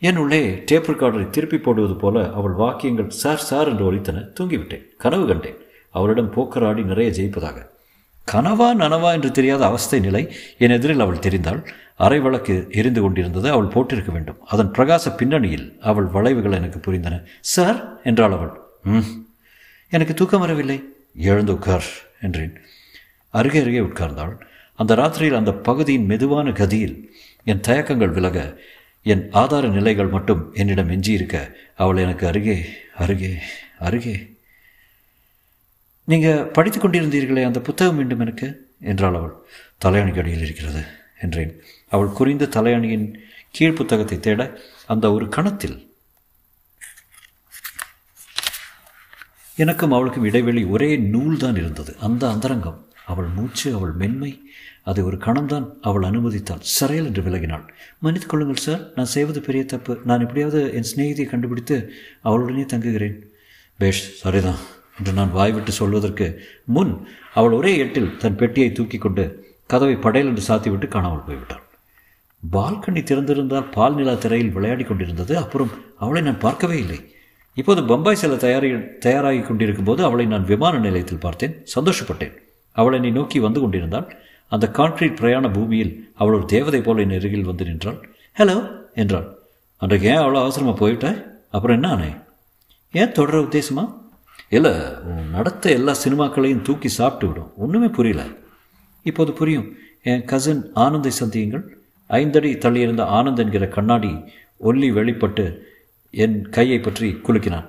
என் 0.00 0.16
உள்ளே 0.16 0.62
டேப் 0.66 0.90
ரெக்கார்டரை 0.90 1.30
திருப்பி 1.30 1.58
போடுவது 1.58 1.94
போல 1.94 2.32
அவள் 2.32 2.52
வாக்கியங்கள் 2.52 3.10
சார் 3.10 3.38
சார் 3.38 3.68
என்று 3.68 3.92
ஒழித்தன 3.92 4.28
தூங்கிவிட்டேன். 4.40 4.96
கனவு 4.98 5.26
கண்டேன். 5.26 5.56
அவளிடம் 5.90 6.32
போக்கராடி 6.32 6.84
நிறைய 6.84 7.22
ஜெயிப்பதாக. 7.22 7.66
கனவா 8.32 8.74
நனவா 8.74 9.12
என்று 9.12 9.30
தெரியாத 9.30 9.66
அவஸ்தை 9.66 10.00
நிலை 10.00 10.32
என் 10.58 10.70
எதிரில் 10.70 11.00
அவள் 11.00 11.16
தெரிந்தாள். 11.16 11.66
அரை 11.96 12.20
வழக்கு 12.20 12.68
எரிந்து 12.70 13.00
கொண்டிருந்தது 13.00 13.50
அவள் 13.50 13.66
போட்டிருக்க 13.66 14.12
வேண்டும். 14.12 14.36
அதன் 14.44 14.70
பிரகாச 14.70 15.16
பின்னணியில் 15.16 15.76
அவள் 15.80 16.04
வளைவுகள் 16.04 16.52
எனக்கு 16.52 16.92
புரிந்தன. 16.92 17.22
சார்? 17.40 18.02
என்றாள் 18.02 18.32
அவள். 18.32 18.50
ம். 18.82 19.26
எனக்கு 19.90 20.14
தூக்கம் 20.14 20.40
வரவில்லை. 20.40 20.84
எழுந்து 21.16 21.52
உட்கார் 21.52 21.84
என்றேன். 22.22 22.58
அருகே 23.30 23.60
அருகே 23.60 23.78
உட்கார்ந்தாள். 23.78 24.40
அந்த 24.74 24.96
ராத்திரியில் 24.96 25.36
அந்த 25.36 25.52
பகுதியின் 25.52 26.06
மெதுவான 26.06 26.50
கதியில் 26.50 27.02
என் 27.44 27.60
தயக்கங்கள் 27.60 28.08
விலக 28.08 28.60
என் 29.02 29.30
ஆதார 29.30 29.68
நிலைகள் 29.68 30.06
மட்டும் 30.06 30.54
என்னிடம் 30.54 30.90
எஞ்சியிருக்க 30.90 31.54
அவள் 31.76 31.96
எனக்கு 31.96 32.26
அருகே 32.26 32.66
அருகே 32.96 33.38
அருகே. 33.78 34.36
நீங்கள் 36.04 36.44
படித்து 36.44 36.78
கொண்டிருந்தீர்களே 36.78 37.44
அந்த 37.44 37.60
புத்தகம் 37.60 37.96
வேண்டும் 37.96 38.20
எனக்கு? 38.20 38.76
என்றாள் 38.80 39.14
அவள். 39.14 39.34
தலையணிக்கு 39.84 40.18
அடியில் 40.18 40.42
இருக்கிறது 40.42 40.84
என்றேன். 41.20 41.60
அவள் 41.88 42.08
குறிந்த 42.08 42.46
தலையணியின் 42.46 43.14
கீழ் 43.50 43.72
புத்தகத்தை 43.72 44.20
தேட 44.20 44.60
அந்த 44.86 45.12
ஒரு 45.12 45.28
கணத்தில் 45.28 45.86
எனக்கும் 49.56 49.92
அவளுக்கும் 49.92 50.24
இடைவெளி 50.24 50.64
ஒரே 50.64 50.96
நூல் 50.96 51.36
தான் 51.36 51.56
இருந்தது. 51.56 51.96
அந்த 51.98 52.28
அந்தரங்கம் 52.28 52.86
அவள் 53.06 53.26
மூச்சு 53.26 53.74
அவள் 53.74 53.92
மென்மை 53.92 54.47
அதை 54.90 55.02
ஒரு 55.08 55.16
கணம்தான் 55.26 55.66
அவள் 55.88 56.08
அனுமதித்தாள். 56.08 56.62
சரையல் 56.76 57.08
என்று 57.10 57.22
விலகினாள். 57.22 57.64
மன்னித்து 57.98 58.28
கொள்ளுங்கள் 58.28 58.64
சார் 58.66 58.82
நான் 58.96 59.12
செய்வது 59.14 59.40
பெரிய 59.48 59.64
தப்பு. 59.64 59.94
நான் 60.04 60.24
எப்படியாவது 60.24 60.60
என் 60.78 60.90
சிநேகிதியை 60.90 61.28
கண்டுபிடித்து 61.32 61.76
அவளுடனே 62.24 62.64
தங்குகிறேன். 62.72 63.16
பேஷ் 63.80 64.02
சரிதான். 64.22 64.60
என்று 64.98 65.12
நான் 65.12 65.32
வாய்விட்டு 65.32 65.72
சொல்வதற்கு 65.72 66.26
முன் 66.76 66.92
அவள் 67.34 67.52
ஒரே 67.52 67.72
எட்டில் 67.76 68.10
தன் 68.16 68.38
பெட்டியை 68.40 68.70
தூக்கி 68.72 68.98
கொண்டு 68.98 69.24
கதவை 69.72 69.96
படையல் 70.04 70.30
என்று 70.30 70.44
சாத்திவிட்டு 70.48 70.88
காணாமல் 70.88 71.26
போய்விட்டாள். 71.26 71.64
பால்கனி 72.42 73.00
திறந்திருந்தால் 73.02 73.70
பால் 73.70 73.94
நிலா 73.94 74.14
திரையில் 74.14 74.54
விளையாடி 74.56 74.84
கொண்டிருந்தது. 74.84 75.32
அப்புறம் 75.36 75.72
அவளை 75.98 76.20
நான் 76.22 76.44
பார்க்கவே 76.46 76.76
இல்லை. 76.78 76.98
இப்போது 77.56 77.80
பம்பாய் 77.82 78.20
செல்ல 78.22 78.36
தயாரி 78.36 78.68
தயாராகி 78.98 79.40
கொண்டிருக்கும் 79.40 79.88
போது 79.90 80.00
அவளை 80.04 80.26
நான் 80.26 80.44
விமான 80.44 80.74
நிலையத்தில் 80.78 81.24
பார்த்தேன். 81.26 81.54
சந்தோஷப்பட்டேன். 81.74 82.34
அவளை 82.76 82.96
என்னை 82.98 83.10
நோக்கி 83.10 83.38
வந்து 83.46 83.60
கொண்டிருந்தாள். 83.60 84.08
அந்த 84.48 84.70
கான்கிரீட் 84.72 85.16
பிரயாண 85.16 85.50
பூமியில் 85.50 86.12
அவள் 86.14 86.34
ஒரு 86.34 86.44
தேவதை 86.44 86.80
போல 86.80 87.00
என் 87.00 87.10
அருகில் 87.10 87.44
வந்து 87.44 87.64
நின்றாள். 87.64 88.08
ஹலோ 88.38 88.56
என்றாள். 88.94 89.38
அன்றைக்கு 89.76 90.08
ஏன் 90.08 90.16
அவ்வளோ 90.16 90.40
அவசரமாக 90.40 90.88
போயிட்டேன் 90.88 91.18
அப்புறம் 91.50 91.82
என்ன 91.82 91.96
ஆனே? 91.96 92.22
ஏன் 92.92 93.12
தொடர 93.12 93.38
உத்தேசமா? 93.38 93.94
இல்லை 94.48 94.72
உன் 95.02 95.30
நடத்த 95.30 95.70
எல்லா 95.70 95.94
சினிமாக்களையும் 96.04 96.62
தூக்கி 96.62 96.88
சாப்பிட்டு 96.88 97.26
விடும். 97.26 97.52
ஒன்றுமே 97.56 97.86
புரியல. 97.86 98.22
இப்போது 99.02 99.32
புரியும். 99.32 99.76
என் 100.02 100.24
கசின் 100.24 100.70
ஆனந்தை 100.74 101.12
சந்தியுங்கள். 101.20 101.64
ஐந்தடி 102.10 102.50
தள்ளியிருந்த 102.64 103.02
ஆனந்த் 103.18 103.36
என்கிற 103.36 103.68
கண்ணாடி 103.68 104.12
ஒல்லி 104.60 104.92
வெளிப்பட்டு 104.92 105.44
என் 106.10 106.48
கையை 106.48 106.78
பற்றி 106.78 107.20
குலுக்கினான். 107.24 107.66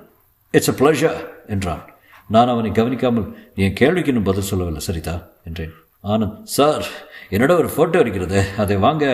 இட்ஸ் 0.50 0.68
அ 0.68 0.72
ப்ளஷர் 0.72 1.18
என்றான். 1.46 1.82
நான் 2.28 2.48
அவனை 2.48 2.70
கவனிக்காமல் 2.70 3.36
என் 3.54 3.72
கேள்விக்கு 3.72 4.10
இன்னும் 4.10 4.22
பதில் 4.22 4.42
சொல்லவில்லை 4.42 4.82
சரிதா? 4.86 5.22
என்றேன். 5.44 5.72
ஆனந்த் 6.04 6.38
சார் 6.56 6.84
என்னோட 7.30 7.52
ஒரு 7.60 7.68
ஃபோட்டோ 7.74 7.98
இருக்கிறது. 8.04 8.38
அதை 8.62 8.76
வாங்க 8.86 9.04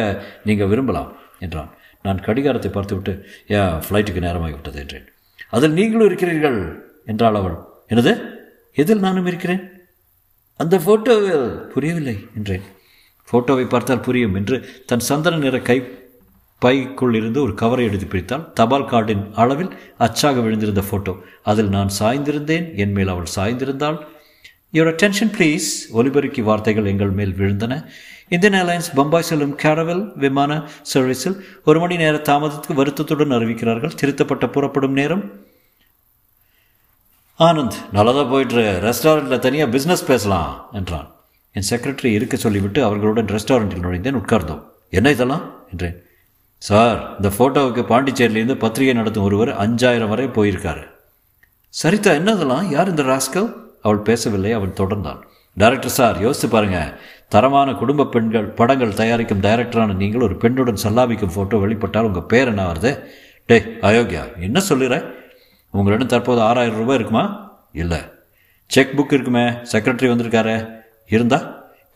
நீங்கள் 0.49 0.71
விரும்பலாம் 0.73 1.11
என்றான். 1.45 1.71
நான் 2.03 2.25
கடிகாரத்தை 2.27 2.71
பார்த்துவிட்டு 2.71 3.13
ஏன் 3.57 3.75
ஃப்ளைட்டுக்கு 3.87 4.23
நேரமாகிவிட்டது 4.27 4.79
என்றேன். 4.85 5.07
அதில் 5.57 5.77
நீங்களும் 5.79 6.09
இருக்கிறீர்கள் 6.09 6.59
என்றாள் 7.07 7.39
அவள். 7.41 7.57
எனது 7.89 8.13
எதில் 8.83 9.05
நானும் 9.07 9.27
இருக்கிறேன்? 9.27 9.63
அந்த 10.61 10.77
ஃபோட்டோவில் 10.85 11.47
புரியவில்லை 11.73 12.17
என்றேன். 12.37 12.65
ஃபோட்டோவை 13.29 13.65
பார்த்தால் 13.69 14.05
புரியும் 14.07 14.35
என்று 14.35 14.57
தன் 14.87 15.07
சந்தன 15.11 15.37
நிற 15.37 15.59
கை 15.69 15.79
பைக்குள் 16.63 17.15
இருந்து 17.15 17.39
ஒரு 17.43 17.55
கவரை 17.55 17.85
எடுத்து 17.85 18.07
பிரித்தால் 18.07 18.45
தபால் 18.53 18.91
கார்டின் 18.93 19.25
அளவில் 19.43 19.73
அச்சாக 19.99 20.43
விழுந்திருந்த 20.45 20.83
ஃபோட்டோ 20.91 21.13
அதில் 21.43 21.69
நான் 21.69 21.91
சாய்ந்திருந்தேன். 21.99 22.67
என் 22.83 22.93
மேல் 22.93 23.13
அவள் 23.15 23.35
சாய்ந்திருந்தாள். 23.37 23.99
யுவர் 24.77 24.89
அட்டென்ஷன் 24.89 25.33
ப்ளீஸ் 25.39 25.61
ஒலிபெருக்கி 25.93 26.43
வார்த்தைகள் 26.43 26.85
எங்கள் 26.85 27.11
மேல் 27.11 27.35
விழுந்தன. 27.39 27.87
இந்தியன் 28.29 28.67
ஏர்லைன்ஸ் 28.67 28.95
பம்பாய் 28.95 29.23
செல்லும் 29.23 29.59
கேரவல் 29.59 30.13
விமான 30.15 30.69
சர்வீஸில் 30.95 31.41
ஒரு 31.65 31.81
மணி 31.81 31.97
நேர 31.97 32.17
தாமதத்துக்கு 32.17 32.73
வருத்தத்துடன் 32.73 33.31
அறிவிக்கிறார்கள். 33.31 33.95
திருத்தப்பட்ட 33.95 34.49
புறப்படும் 34.49 34.93
நேரம். 34.93 35.45
ஆனந்த் 37.39 37.73
நல்லதாக 37.93 38.29
போயிட்டு 38.29 38.57
ரெஸ்டாரண்ட்டில் 38.57 39.39
தனியாக 39.39 39.79
பிஸ்னஸ் 39.79 40.07
பேசலாம் 40.07 40.69
என்றான். 40.73 41.15
என் 41.53 41.65
செக்ரட்டரி 41.71 42.05
இருக்க 42.05 42.37
சொல்லிவிட்டு 42.37 42.85
அவர்களுடன் 42.85 43.25
ரெஸ்டாரண்ட்டில் 43.25 43.83
நுழைந்தேன். 43.83 44.23
உட்கார்ந்தோம். 44.25 44.63
என்ன 44.91 45.11
இதெல்லாம்? 45.11 45.53
என்றேன். 45.71 46.03
சார் 46.59 47.17
இந்த 47.23 47.29
ஃபோட்டோவுக்கு 47.29 47.85
பாண்டிச்சேரியிலேருந்து 47.85 48.55
பத்திரிகை 48.55 48.95
நடத்தும் 48.95 49.23
ஒருவர் 49.23 49.49
அஞ்சாயிரம் 49.49 50.09
வரை 50.09 50.27
போயிருக்காரு. 50.27 50.87
சரிதா 51.69 52.13
என்ன 52.13 52.33
இதெல்லாம் 52.33 52.71
யார் 52.71 52.89
இந்த 52.89 53.03
ராஸ்கல் 53.03 53.66
அவள் 53.87 54.07
பேசவில்லை 54.09 54.53
அவன் 54.53 54.75
தொடர்ந்தான் 54.77 55.21
டைரக்டர் 55.57 55.97
சார் 55.99 56.21
யோசித்து 56.21 56.49
பாருங்கள் 56.49 56.93
தரமான 57.29 57.73
குடும்ப 57.73 58.07
பெண்கள் 58.07 58.49
படங்கள் 58.59 58.95
தயாரிக்கும் 58.95 59.41
டைரக்டரான 59.41 59.95
நீங்கள் 59.95 60.21
ஒரு 60.21 60.35
பெண்ணுடன் 60.35 60.77
சல்லாபிக்கும் 60.83 61.31
ஃபோட்டோ 61.37 61.61
வெளிப்பட்டால் 61.61 62.09
உங்கள் 62.09 62.29
பேர் 62.33 62.47
என்ன 62.47 62.73
வருது? 62.73 62.93
டே 63.47 63.59
அயோக்கியா 63.59 64.25
என்ன 64.41 64.61
சொல்லுற? 64.69 65.13
உங்களிடம் 65.71 66.07
தற்போது 66.07 66.41
ஆறாயிரம் 66.41 66.79
ரூபாய் 66.79 66.95
இருக்குமா? 66.95 67.25
இல்லை. 67.73 67.99
செக் 68.67 68.93
புக் 68.97 69.13
இருக்குமே 69.13 69.45
செக்ரட்டரி 69.73 70.11
வந்திருக்காரு. 70.13 70.55
இருந்தா? 71.09 71.39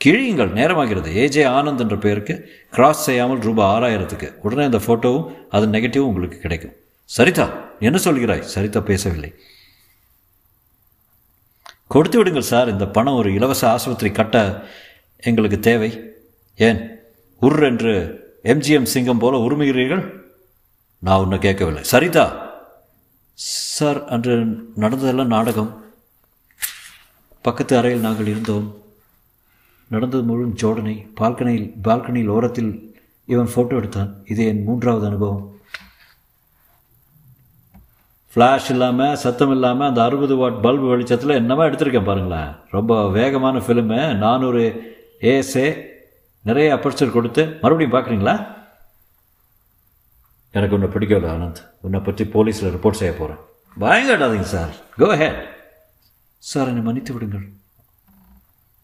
கிழியுங்கள் 0.04 0.54
நேரமாகிறது. 0.59 1.11
ஏஜே 1.25 1.44
ஆனந்த் 1.59 1.80
என்ற 1.80 1.97
பெயருக்கு 1.97 2.50
கிராஸ் 2.70 3.02
செய்யாமல் 3.02 3.38
ரூபாய் 3.38 3.70
ஆறாயிரத்துக்கு. 3.75 4.35
உடனே 4.42 4.64
அந்த 4.64 4.80
ஃபோட்டோவும் 4.87 5.26
அதன் 5.50 5.70
நெகட்டிவும் 5.70 6.09
உங்களுக்கு 6.11 6.38
கிடைக்கும். 6.38 6.73
சரிதா 7.18 7.49
என்ன 7.80 7.99
சொல்கிறாய்? 8.04 8.49
சரிதா 8.56 8.80
பேசவில்லை. 8.80 9.35
கொடுத்து 11.90 12.18
விடுங்கள் 12.18 12.42
சார். 12.42 12.70
இந்த 12.70 12.87
பணம் 12.87 13.14
ஒரு 13.14 13.32
இலவச 13.32 13.70
ஆஸ்பத்திரி 13.70 14.11
கட்ட 14.12 14.64
எங்களுக்கு 15.20 15.59
தேவை. 15.59 16.00
ஏன்? 16.56 16.90
உர் 17.40 17.62
என்று 17.62 17.92
எம்ஜிஎம் 18.44 18.82
சிங்கம் 18.82 19.18
போல 19.18 19.38
உரிமைகிறீர்கள்? 19.38 20.12
நான் 20.99 21.20
உன்னை 21.20 21.38
கேட்கவில்லை. 21.38 21.85
சரிதா? 21.85 22.50
சார் 23.35 24.04
அன்று 24.04 24.47
நடந்ததெல்லாம் 24.76 25.26
நாடகம். 25.26 25.85
பக்கத்து 27.42 27.76
அறையில் 27.76 28.00
நாங்கள் 28.00 28.26
இருந்தோம். 28.26 28.82
நடந்தது 29.88 30.23
முழு 30.23 30.47
ஜோடனை 30.47 31.09
பால்கனியில் 31.20 31.73
பால்கனியில் 31.85 32.28
ஓரத்தில் 32.28 33.00
இவன் 33.25 33.50
ஃபோட்டோ 33.54 33.76
எடுத்தான். 33.76 34.14
இது 34.25 34.47
என் 34.47 34.64
மூன்றாவது 34.64 35.06
அனுபவம். 35.06 35.59
ஃப்ளாஷ் 38.34 38.70
இல்லாமல் 38.70 39.16
சத்தம் 39.16 39.50
இல்லாமல் 39.50 39.88
அந்த 39.88 40.02
அறுபது 40.02 40.37
வாட் 40.37 40.60
பல்பு 40.62 40.87
வெளிச்சத்தில் 40.88 41.38
என்னமா 41.40 41.64
எடுத்திருக்கேன் 41.64 42.08
பாருங்களேன். 42.08 42.50
ரொம்ப 42.70 43.08
வேகமான 43.08 43.58
ஃபிலிமு 43.58 44.16
நானூறு 44.16 44.64
ஏஎஸ்ஏ 45.20 45.66
நிறைய 46.42 46.75
அப்பர்ச்சர் 46.76 47.16
கொடுத்து 47.16 47.42
மறுபடியும் 47.62 47.94
பார்க்குறீங்களா? 47.96 48.46
எனக்கு 50.50 50.76
உன்னை 50.76 50.90
பிடிக்கல 50.94 51.28
ஆனந்த். 51.34 51.60
உன்னை 51.80 52.00
பற்றி 52.00 52.25
போலீஸில் 52.25 52.72
ரிப்போர்ட் 52.76 53.00
செய்ய 53.00 53.14
போகிறேன் 53.14 53.42
பயங்கடாதீங்க 53.78 54.49
சார் 54.54 54.72
கோ 54.96 55.08
ஹேட் 55.22 55.40
சார் 56.38 56.66
என்னை 56.66 56.82
மன்னித்து 56.82 57.12
விடுங்கள். 57.14 57.46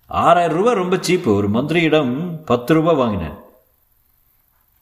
ஆறாயிரம் 0.06 0.58
ரூபாய் 0.58 0.80
ரொம்ப 0.82 0.96
சீப்பு 1.00 1.30
ஒரு 1.34 1.48
மந்திரியிடம் 1.48 2.12
பத்து 2.44 2.74
ரூபாய் 2.74 3.00
வாங்கினேன். 3.02 3.36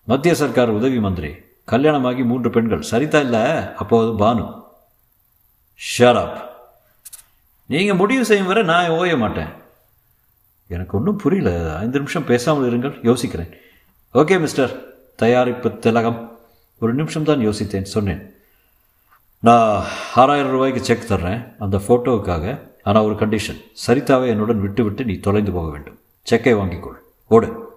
மத்திய 0.05 0.35
சர்க்கார் 0.35 0.77
உதவி 0.79 0.99
மந்திரி. 0.99 1.31
கல்யாணமாகி 1.65 2.25
மூன்று 2.25 2.51
பெண்கள். 2.51 2.83
சரிதா 2.83 3.21
இல்லை? 3.21 3.75
அப்போது 3.75 4.11
பானு. 4.11 4.63
ஷராப் 5.99 6.43
நீங்கள் 7.67 7.97
முடிவு 7.97 8.25
செய்யும் 8.25 8.47
வரை 8.47 8.63
நான் 8.63 8.91
ஓய 8.91 9.17
மாட்டேன். 9.17 9.49
எனக்கு 10.67 10.99
ஒன்றும் 10.99 11.17
புரியல. 11.17 11.77
ஐந்து 11.77 11.99
நிமிஷம் 11.99 12.25
பேசாமல் 12.25 12.73
இருங்கள். 12.73 13.07
யோசிக்கிறேன். 13.07 13.53
Okay 14.15 14.41
mister. 14.41 14.83
தயாரிப்பு 15.17 15.79
திலகம். 15.79 16.39
ஒரு 16.79 16.95
நிமிஷம் 16.95 17.25
தான் 17.25 17.49
யோசித்தேன் 17.49 17.83
சொன்னேன். 17.83 18.35
நான் 19.39 19.85
ஆறாயிரம் 20.15 20.51
ரூபாய்க்கு 20.51 20.85
செக் 20.85 21.05
தர்றேன். 21.09 21.55
அந்த 21.59 21.77
ஃபோட்டோவுக்காக 21.77 22.59
ஆனால் 22.83 23.03
ஒரு 23.03 23.15
கண்டிஷன் 23.15 23.61
சரிதாவை 23.87 24.29
என்னுடன் 24.29 24.61
விட்டுவிட்டு 24.61 25.05
நீ 25.05 25.15
தொலைந்து 25.15 25.53
போக 25.53 25.71
வேண்டும். 25.71 25.99
செக்கை 26.23 26.55
வாங்கிக்கொள். 26.55 26.99
ஓடு. 27.27 27.73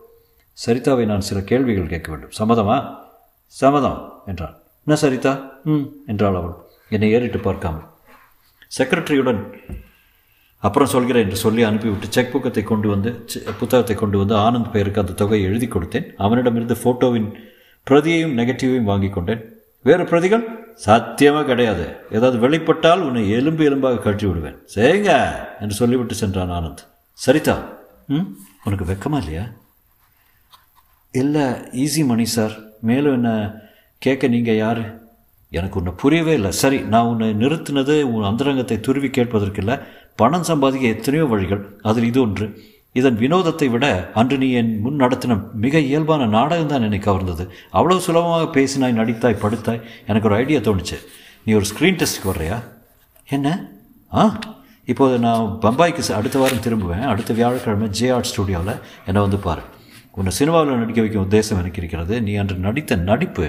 சரிதாவை 0.65 1.05
நான் 1.05 1.21
சில 1.21 1.41
கேள்விகள் 1.41 1.87
கேட்க 1.87 2.11
வேண்டும். 2.11 2.31
சம்மதமா? 2.37 3.05
சம்மதம் 3.47 4.13
என்றான் 4.25 4.55
என்ன 4.87 4.99
சரிதா 5.01 5.51
ம். 5.63 5.85
என்றாள் 6.05 6.35
அவள். 6.35 6.55
என்னை 6.89 7.11
ஏறிட்டு 7.11 7.39
பார்க்காமல். 7.39 7.85
செக்ரட்டரியுடன் 8.77 9.41
அப்புறம் 10.59 10.87
சொல்கிறேன் 10.87 11.23
என்று 11.23 11.35
சொல்லி 11.35 11.63
அனுப்பிவிட்டு 11.63 12.07
செக் 12.09 12.35
புக்கத்தை 12.35 12.63
கொண்டு 12.63 12.89
வந்து 12.89 13.25
புத்தகத்தை 13.59 13.95
கொண்டு 13.95 14.17
வந்து 14.17 14.35
ஆனந்த் 14.35 14.71
பெயருக்கு 14.71 15.01
அந்த 15.01 15.13
தொகையை 15.13 15.47
எழுதி 15.47 15.65
கொடுத்தேன். 15.65 16.13
அவனிடமிருந்து 16.17 16.73
ஃபோட்டோவின் 16.73 17.27
பிரதியையும் 17.87 18.37
நெகட்டிவையும் 18.37 18.83
வாங்கி 18.83 19.09
கொண்டேன். 19.09 19.43
வேறு 19.81 20.05
பிரதிகள்? 20.05 20.45
சத்தியமாக 20.73 21.45
கிடையாது. 21.45 21.97
ஏதாவது 22.11 22.49
வெளிப்பட்டால் 22.49 22.99
உன்னை 22.99 23.29
எலும்பு 23.29 23.69
எலும்பாக 23.69 24.01
கழட்டி 24.01 24.25
விடுவேன். 24.25 24.57
செய்யுங்க! 24.75 25.11
என்று 25.59 25.75
சொல்லிவிட்டு 25.75 26.15
சென்றான் 26.15 26.49
ஆனந்த். 26.49 26.83
சரிதா? 27.27 27.55
ம்? 28.07 28.37
உனக்கு 28.63 28.85
வெக்கமா 28.85 29.17
இல்லையா? 29.17 29.45
இல்லை 31.11 31.41
ஈஸி 31.83 32.05
மணி 32.05 32.25
சார் 32.25 32.66
மேலும் 32.81 33.13
என்ன 33.13 33.55
கேட்க 33.97 34.27
நீங்கள் 34.27 34.55
யார்? 34.55 35.05
எனக்கு 35.49 35.77
உன்னை 35.77 35.93
புரியவே 35.97 36.33
இல்லை. 36.33 36.51
சரி 36.51 36.79
நான் 36.79 37.05
உன்னை 37.05 37.29
நிறுத்தினது 37.29 38.01
உன் 38.01 38.23
அந்தரங்கத்தை 38.23 38.79
துருவி 38.79 39.09
கேட்பதற்கு 39.09 39.59
இல்லை. 39.59 39.77
பணம் 40.15 40.43
சம்பாதிக்க 40.43 40.87
எத்தனையோ 40.87 41.25
வழிகள். 41.25 41.77
அதில் 41.81 42.03
இது 42.03 42.21
ஒன்று. 42.21 42.59
இதன் 42.93 43.17
வினோதத்தை 43.17 43.69
விட 43.69 44.11
அன்று 44.13 44.37
நீ 44.37 44.51
என் 44.51 44.79
முன் 44.81 44.99
நடத்தின 44.99 45.51
மிக 45.53 45.79
இயல்பான 45.79 46.25
நாடகம் 46.25 46.67
தான் 46.67 46.81
என்னை 46.81 46.99
கவர்ந்தது. 46.99 47.49
அவ்வளோ 47.73 47.97
சுலபமாக 47.97 48.59
பேசினாய் 48.59 48.93
நடித்தாய் 48.93 49.37
படுத்தாய். 49.41 49.81
எனக்கு 50.07 50.27
ஒரு 50.27 50.37
ஐடியா 50.37 50.59
தோணுச்சு. 50.59 50.97
நீ 51.43 51.53
ஒரு 51.53 51.65
ஸ்க்ரீன் 51.65 51.95
டெஸ்ட்டுக்கு 51.95 52.31
வர்றியா? 52.35 52.63
என்ன? 53.29 53.69
ஆ? 54.13 54.39
இப்போது 54.85 55.19
நான் 55.19 55.57
பம்பாய்க்கு 55.61 56.11
அடுத்த 56.11 56.39
வாரம் 56.39 56.57
திரும்புவேன். 56.57 57.01
அடுத்த 57.01 57.33
வியாழக்கிழமை 57.33 57.89
ஜே 57.89 58.09
ஆர்ட் 58.09 58.23
ஸ்டுடியோவில் 58.23 58.75
என்னை 59.05 59.21
வந்து 59.21 59.37
பாரு. 59.37 59.61
உன்னை 60.17 60.31
சினிமாவில் 60.37 60.81
நடிக்க 60.81 60.99
வைக்கும் 61.03 61.25
உத்தேசம் 61.25 61.59
எனக்கு 61.61 61.79
இருக்கிறது. 61.81 62.15
நீ 62.27 62.33
அன்று 62.41 62.55
நடித்த 62.67 62.95
நடிப்பு 63.09 63.45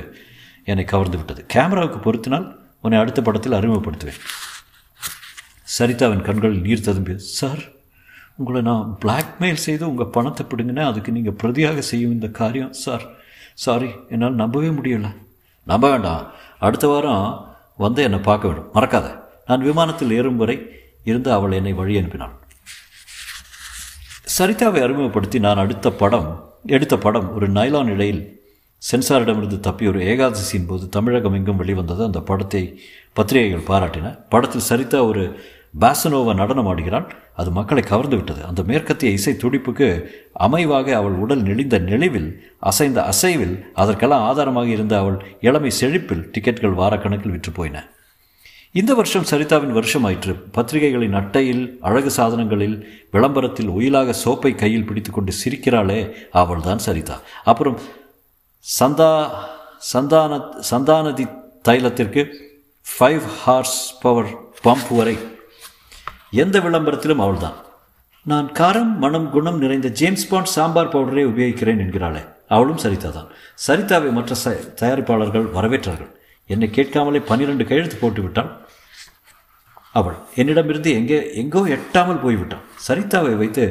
என்னை 0.70 0.84
கவர்ந்து 0.92 1.18
விட்டது. 1.20 1.42
கேமராவுக்கு 1.54 1.98
பொருத்தினால் 2.06 2.46
உன்னை 2.84 2.98
அடுத்த 3.02 3.20
படத்தில் 3.22 3.58
அறிமுகப்படுத்துவேன். 3.58 4.20
சரிதாவின் 5.76 6.24
கண்களில் 6.26 6.64
நீர் 6.66 6.86
ததும்பி 6.86 7.14
சார் 7.38 7.62
உங்களை 8.40 8.60
நான் 8.62 8.96
பிளாக்மெயில் 9.02 9.64
செய்து 9.66 9.84
உங்கள் 9.90 10.12
பணத்தை 10.16 10.42
பிடுங்கினா 10.50 10.82
அதுக்கு 10.90 11.14
நீங்கள் 11.16 11.38
பிரதியாக 11.42 11.78
செய்யும் 11.90 12.14
இந்த 12.16 12.28
காரியம் 12.40 12.74
சார் 12.84 13.04
சாரி 13.64 13.88
என்னால் 14.08 14.40
நம்பவே 14.42 14.68
முடியலை. 14.78 15.10
நம்ப 15.70 15.84
வேண்டாம். 15.90 16.26
அடுத்த 16.66 16.86
வாரம் 16.86 17.24
வந்து 17.84 18.02
என்னை 18.08 18.20
பார்க்க 18.28 18.48
வேண்டும் 18.48 18.70
மறக்காத. 18.76 19.06
நான் 19.48 19.66
விமானத்தில் 19.68 20.14
ஏறும் 20.18 20.40
வரை 20.42 20.56
இருந்து 21.10 21.30
அவள் 21.32 21.56
என்னை 21.58 21.72
வழி 21.80 21.96
அனுப்பினாள். 22.00 22.34
சரிதாவை 24.36 24.80
அறிமுகப்படுத்தி 24.86 25.38
நான் 25.46 25.62
அடுத்த 25.64 25.92
படம் 26.02 26.30
எடுத்த 26.68 26.98
படம் 26.98 27.34
ஒரு 27.34 27.46
நைலான் 27.48 27.92
இடையில் 27.94 28.22
சென்சாரிடமிருந்து 28.82 29.60
தப்பி 29.60 29.86
ஒரு 29.86 30.00
ஏகாதசியின் 30.00 30.66
போது 30.66 30.88
தமிழகம் 30.88 31.32
எங்கும் 31.32 31.56
வெளிவந்தது. 31.56 32.02
அந்த 32.04 32.20
படத்தை 32.20 32.62
பத்திரிகைகள் 33.12 33.68
பாராட்டின. 33.70 34.10
படத்தில் 34.28 34.68
சரிதா 34.70 35.00
ஒரு 35.06 35.22
பாசனோவா 35.80 36.34
நடனம் 36.34 36.66
ஆடுகிறான் 36.66 37.08
அது 37.36 37.50
மக்களை 37.50 37.82
கவர்ந்து 37.82 38.16
விட்டது. 38.16 38.44
அந்த 38.44 38.62
மேற்கத்திய 38.62 39.12
இசை 39.12 39.34
துடிப்புக்கு 39.34 39.88
அமைவாக 40.40 40.92
அவள் 40.92 41.16
உடல் 41.24 41.42
நெளிந்த 41.42 41.78
நெளிவில் 41.78 42.30
அசைந்த 42.58 43.04
அசைவில் 43.04 43.54
அதற்கெல்லாம் 43.74 44.22
ஆதாரமாக 44.22 44.68
இருந்த 44.68 44.98
அவள் 44.98 45.18
இளமை 45.40 45.70
செழிப்பில் 45.80 46.26
டிக்கெட்கள் 46.32 46.78
வாரக்கணக்கில் 46.80 47.34
விற்று 47.36 47.52
போயின. 47.52 47.78
இந்த 48.74 48.92
வருஷம் 48.98 49.26
சரிதாவின் 49.28 49.76
வருஷம் 49.76 50.06
ஆயிற்று 50.08 50.32
பத்திரிகைகளின் 50.56 51.14
அட்டையில் 51.20 51.62
அழகு 51.88 52.10
சாதனங்களில் 52.16 52.74
விளம்பரத்தில் 53.14 53.70
உயிலாக 53.76 54.14
சோப்பை 54.24 54.50
கையில் 54.62 54.84
பிடித்துக்கொண்டு 54.88 55.32
சிரிக்கிறாளே 55.38 56.00
அவள்தான் 56.40 56.82
சரிதா. 56.86 57.16
அப்புறம் 57.50 57.78
சந்தா 58.64 59.12
சந்தான 59.92 60.40
சந்தானதி 60.70 61.26
தைலத்திற்கு 61.68 62.24
ஃபைவ் 62.86 63.24
ஹார்ஸ் 63.40 63.78
பவர் 64.02 64.30
பம்ப் 64.66 64.92
வரை 64.98 65.16
எந்த 66.44 66.56
விளம்பரத்திலும் 66.66 67.24
அவள்தான். 67.26 67.56
நான் 68.26 68.48
காரம் 68.60 68.92
மனம் 69.06 69.28
குணம் 69.36 69.58
நிறைந்த 69.64 69.88
ஜேம்ஸ் 70.02 70.28
பாண்ட் 70.30 70.54
சாம்பார் 70.56 70.92
பவுடரை 70.94 71.24
உபயோகிக்கிறேன் 71.32 71.82
என்கிறாளே 71.86 72.22
அவளும் 72.56 72.82
சரிதா 72.84 73.10
தான் 73.16 73.32
சரிதாவை 73.66 74.12
மற்ற 74.18 74.34
ச 74.44 74.54
தயாரிப்பாளர்கள் 74.82 75.48
வரவேற்றார்கள். 75.58 76.12
என்னை 76.48 76.68
கேட்காமலே 76.70 77.20
பன்னிரண்டு 77.30 77.64
கையெழுத்து 77.70 77.98
போட்டு 78.00 78.22
விட்டாள் 78.22 78.50
அவள் 79.94 80.16
என்னிடமிருந்து 80.40 80.90
எங்கே 81.00 81.18
எங்கோ 81.42 81.60
எட்டாமல் 81.76 82.22
போய்விட்டாள் 82.24 82.64
சரிதாவை 82.86 83.32
வைத்து 83.36 83.64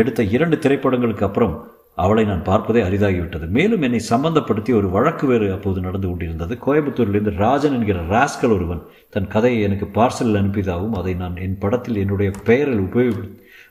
எடுத்த 0.00 0.22
இரண்டு 0.36 0.56
திரைப்படங்களுக்கு 0.56 1.26
அப்புறம் 1.28 1.54
அவளை 2.02 2.22
நான் 2.24 2.46
பார்ப்பதே 2.48 2.80
அரிதாகிவிட்டது. 2.82 3.46
மேலும் 3.56 3.82
என்னை 3.86 4.00
சம்பந்தப்படுத்தி 4.10 4.72
ஒரு 4.76 4.88
வழக்கு 4.90 5.24
வேறு 5.26 5.46
அப்போது 5.52 5.78
நடந்து 5.80 6.08
கொண்டிருந்தது. 6.08 6.54
கோயம்புத்தூரிலிருந்து 6.66 7.32
ராஜன் 7.44 7.76
என்கிற 7.78 8.00
ராஸ்கல் 8.14 8.54
ஒருவன் 8.56 8.82
தன் 9.14 9.28
கதையை 9.28 9.60
எனக்கு 9.68 9.86
பார்சலில் 9.98 10.40
அனுப்பியதாகவும் 10.40 10.96
அதை 11.00 11.14
நான் 11.14 11.36
என் 11.46 11.58
படத்தில் 11.58 12.00
என்னுடைய 12.02 12.30
பெயரில் 12.48 12.84
உபயோகி 12.86 13.26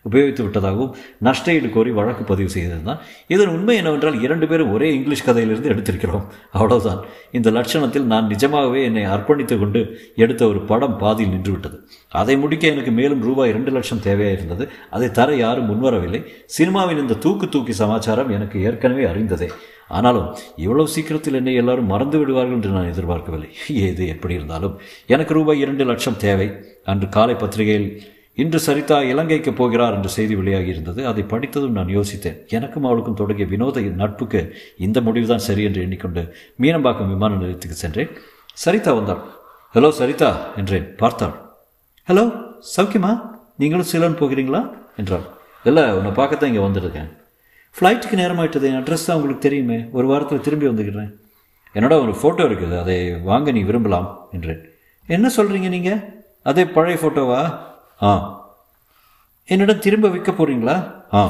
உபயோகித்து 0.09 0.43
விட்டதாகவும் 0.43 0.93
நஷ்டஈடு 1.23 1.69
கோரி 1.69 1.91
வழக்கு 1.91 2.23
பதிவு 2.23 2.49
செய்திருந்தான் 2.49 2.99
இதன் 3.27 3.47
உண்மை 3.47 3.75
என்னவென்றால் 3.75 4.21
இரண்டு 4.21 4.47
பேரும் 4.47 4.71
ஒரே 4.71 4.93
இங்கிலீஷ் 4.93 5.25
கதையிலிருந்து 5.25 5.69
எடுத்திருக்கிறோம். 5.69 6.25
அவ்வளவுதான். 6.51 7.05
இந்த 7.31 7.51
லட்சணத்தில் 7.51 8.03
நான் 8.03 8.27
நிஜமாகவே 8.27 8.83
என்னை 8.83 9.05
அர்ப்பணித்து 9.05 9.59
கொண்டு 9.59 9.99
எடுத்த 10.15 10.47
ஒரு 10.47 10.61
படம் 10.61 10.97
பாதியில் 10.97 11.37
நின்றுவிட்டது. 11.37 11.77
அதை 12.09 12.37
முடிக்க 12.37 12.67
எனக்கு 12.67 12.91
மேலும் 12.91 13.21
ரூபாய் 13.21 13.49
இரண்டு 13.49 13.71
லட்சம் 13.71 14.03
தேவையாக 14.03 14.31
இருந்தது 14.31 14.69
அதை 14.89 15.11
தர 15.11 15.35
யாரும் 15.35 15.69
முன்வரவில்லை. 15.69 16.25
சினிமாவின் 16.45 16.97
இந்த 16.97 17.13
தூக்கு 17.13 17.49
தூக்கி 17.49 17.71
சமாச்சாரம் 17.71 18.29
எனக்கு 18.29 18.63
ஏற்கனவே 18.63 19.03
அறிந்ததே. 19.03 19.49
ஆனாலும் 19.87 20.35
இவ்வளவு 20.55 20.87
சீக்கிரத்தில் 20.87 21.33
என்னை 21.33 21.53
எல்லாரும் 21.53 21.85
மறந்து 21.85 22.17
விடுவார்கள் 22.17 22.53
என்று 22.53 22.69
நான் 22.69 22.91
எதிர்பார்க்கவில்லை. 22.91 23.49
ஏது 23.69 24.07
எப்படி 24.07 24.33
இருந்தாலும். 24.33 24.79
எனக்கு 25.07 25.33
ரூபாய் 25.33 25.59
இரண்டு 25.59 25.85
லட்சம் 25.85 26.17
தேவை. 26.17 26.51
அன்று 26.83 27.09
காலை 27.09 27.35
பத்திரிகையில் 27.35 28.03
இன்று 28.41 28.59
சரிதா 28.65 28.97
இலங்கைக்கு 29.11 29.51
போகிறார் 29.59 29.95
என்ற 29.97 30.09
செய்தி 30.15 30.33
வெளியாகி 30.39 30.69
இருந்தது 30.73 31.01
அதை 31.11 31.23
படித்ததும் 31.31 31.77
நான் 31.77 31.93
யோசித்தேன். 31.97 32.37
எனக்கும் 32.57 32.85
அவளுக்கும் 32.87 33.17
தொடங்கிய 33.21 33.45
வினோத 33.53 33.81
நட்புக்கு 34.01 34.41
இந்த 34.85 34.97
முடிவுதான் 35.07 35.45
சரி 35.47 35.63
என்று 35.69 35.83
எண்ணிக்கொண்டு 35.85 36.21
மீனம்பாக்கம் 36.63 37.11
விமான 37.13 37.37
நிலையத்துக்கு 37.39 37.77
சென்றேன். 37.83 38.11
சரிதா 38.63 38.91
வந்தாள். 38.99 39.21
ஹலோ 39.75 39.89
சரிதா 39.99 40.29
என்றேன். 40.61 40.87
பார்த்தாள். 41.01 41.35
ஹலோ 42.09 42.25
சௌக்கியமா? 42.75 43.11
நீங்களும் 43.61 43.89
சீலன் 43.91 44.19
போகிறீங்களா? 44.21 44.61
என்றாள். 45.01 45.25
இல்லை 45.69 45.83
உன்னை 45.97 46.11
பார்க்கத்தான் 46.19 46.49
இங்கே 46.51 46.63
வந்துருக்கேன். 46.65 47.09
ஃப்ளைட்டுக்கு 47.75 48.19
நேரமாயிட்டது. 48.21 48.67
என் 48.69 48.79
அட்ரஸ் 48.81 49.07
தான் 49.07 49.17
உங்களுக்கு 49.17 49.45
தெரியுமே. 49.47 49.79
ஒரு 49.97 50.05
வாரத்தில் 50.11 50.45
திரும்பி 50.45 50.67
வந்துக்கிறேன். 50.69 51.09
என்னோட 51.77 51.95
ஒரு 52.03 52.13
ஃபோட்டோ 52.19 52.43
இருக்குது. 52.49 52.75
அதை 52.83 52.97
வாங்க 53.29 53.51
நீ 53.57 53.63
விரும்பலாம் 53.69 54.07
என்றேன். 54.35 54.61
என்ன 55.15 55.27
சொல்கிறீங்க 55.37 55.69
நீங்கள் 55.75 55.99
அதே 56.49 56.63
பழைய 56.75 56.97
ஃபோட்டோவா 57.01 57.41
ஆ. 58.01 58.11
என்னிடம் 59.49 59.79
திரும்ப 59.79 60.07
விற்க 60.07 60.31
போகிறீங்களா 60.31 60.75
ஆ. 61.13 61.21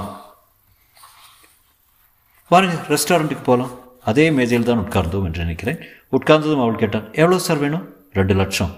வாருங்க 2.52 2.74
ரெஸ்டாரண்ட்டுக்கு 2.90 3.44
போகலாம் 3.44 3.74
அதே 4.04 4.32
மேஜையில் 4.32 4.66
தான் 4.66 4.88
உட்கார்ந்தோம் 4.88 5.26
என்று 5.26 5.44
நினைக்கிறேன். 5.44 5.80
உட்கார்ந்ததும் 6.12 6.62
அவள் 6.62 6.76
கேட்டான் 6.76 7.14
எவ்வளோ 7.14 7.38
சார் 7.40 7.58
வேணும்? 7.58 7.84
ரெண்டு 8.14 8.34
லட்சம். 8.34 8.72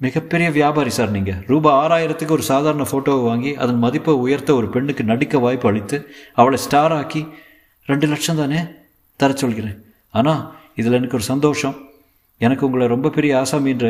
மிகப்பெரிய 0.00 0.50
வியாபாரி 0.50 0.90
சார் 0.90 1.10
நீங்கள் 1.10 1.44
ரூபாய் 1.46 1.78
ஆறாயிரத்துக்கு 1.80 2.30
ஒரு 2.30 2.42
சாதாரண 2.42 2.82
ஃபோட்டோவை 2.82 3.22
வாங்கி 3.24 3.56
அதன் 3.56 3.78
மதிப்பை 3.78 4.14
உயர்த்த 4.14 4.54
ஒரு 4.54 4.68
பெண்ணுக்கு 4.68 5.04
நடிக்க 5.04 5.38
வாய்ப்பு 5.38 5.68
அளித்து 5.68 5.96
அவளை 6.34 6.58
ஸ்டார் 6.58 6.92
ஆக்கி 6.92 7.26
ரெண்டு 7.88 8.06
லட்சம் 8.06 8.36
தானே? 8.36 8.60
தர 9.16 9.32
சொல்கிறேன். 9.32 9.76
ஆனால் 10.14 10.40
இதில் 10.74 10.92
எனக்கு 10.92 11.14
ஒரு 11.14 11.24
சந்தோஷம். 11.24 11.76
எனக்கு 12.40 12.66
உங்களை 12.66 12.86
ரொம்ப 12.86 13.10
பெரிய 13.10 13.38
ஆசாமி 13.38 13.70
என்ற 13.70 13.86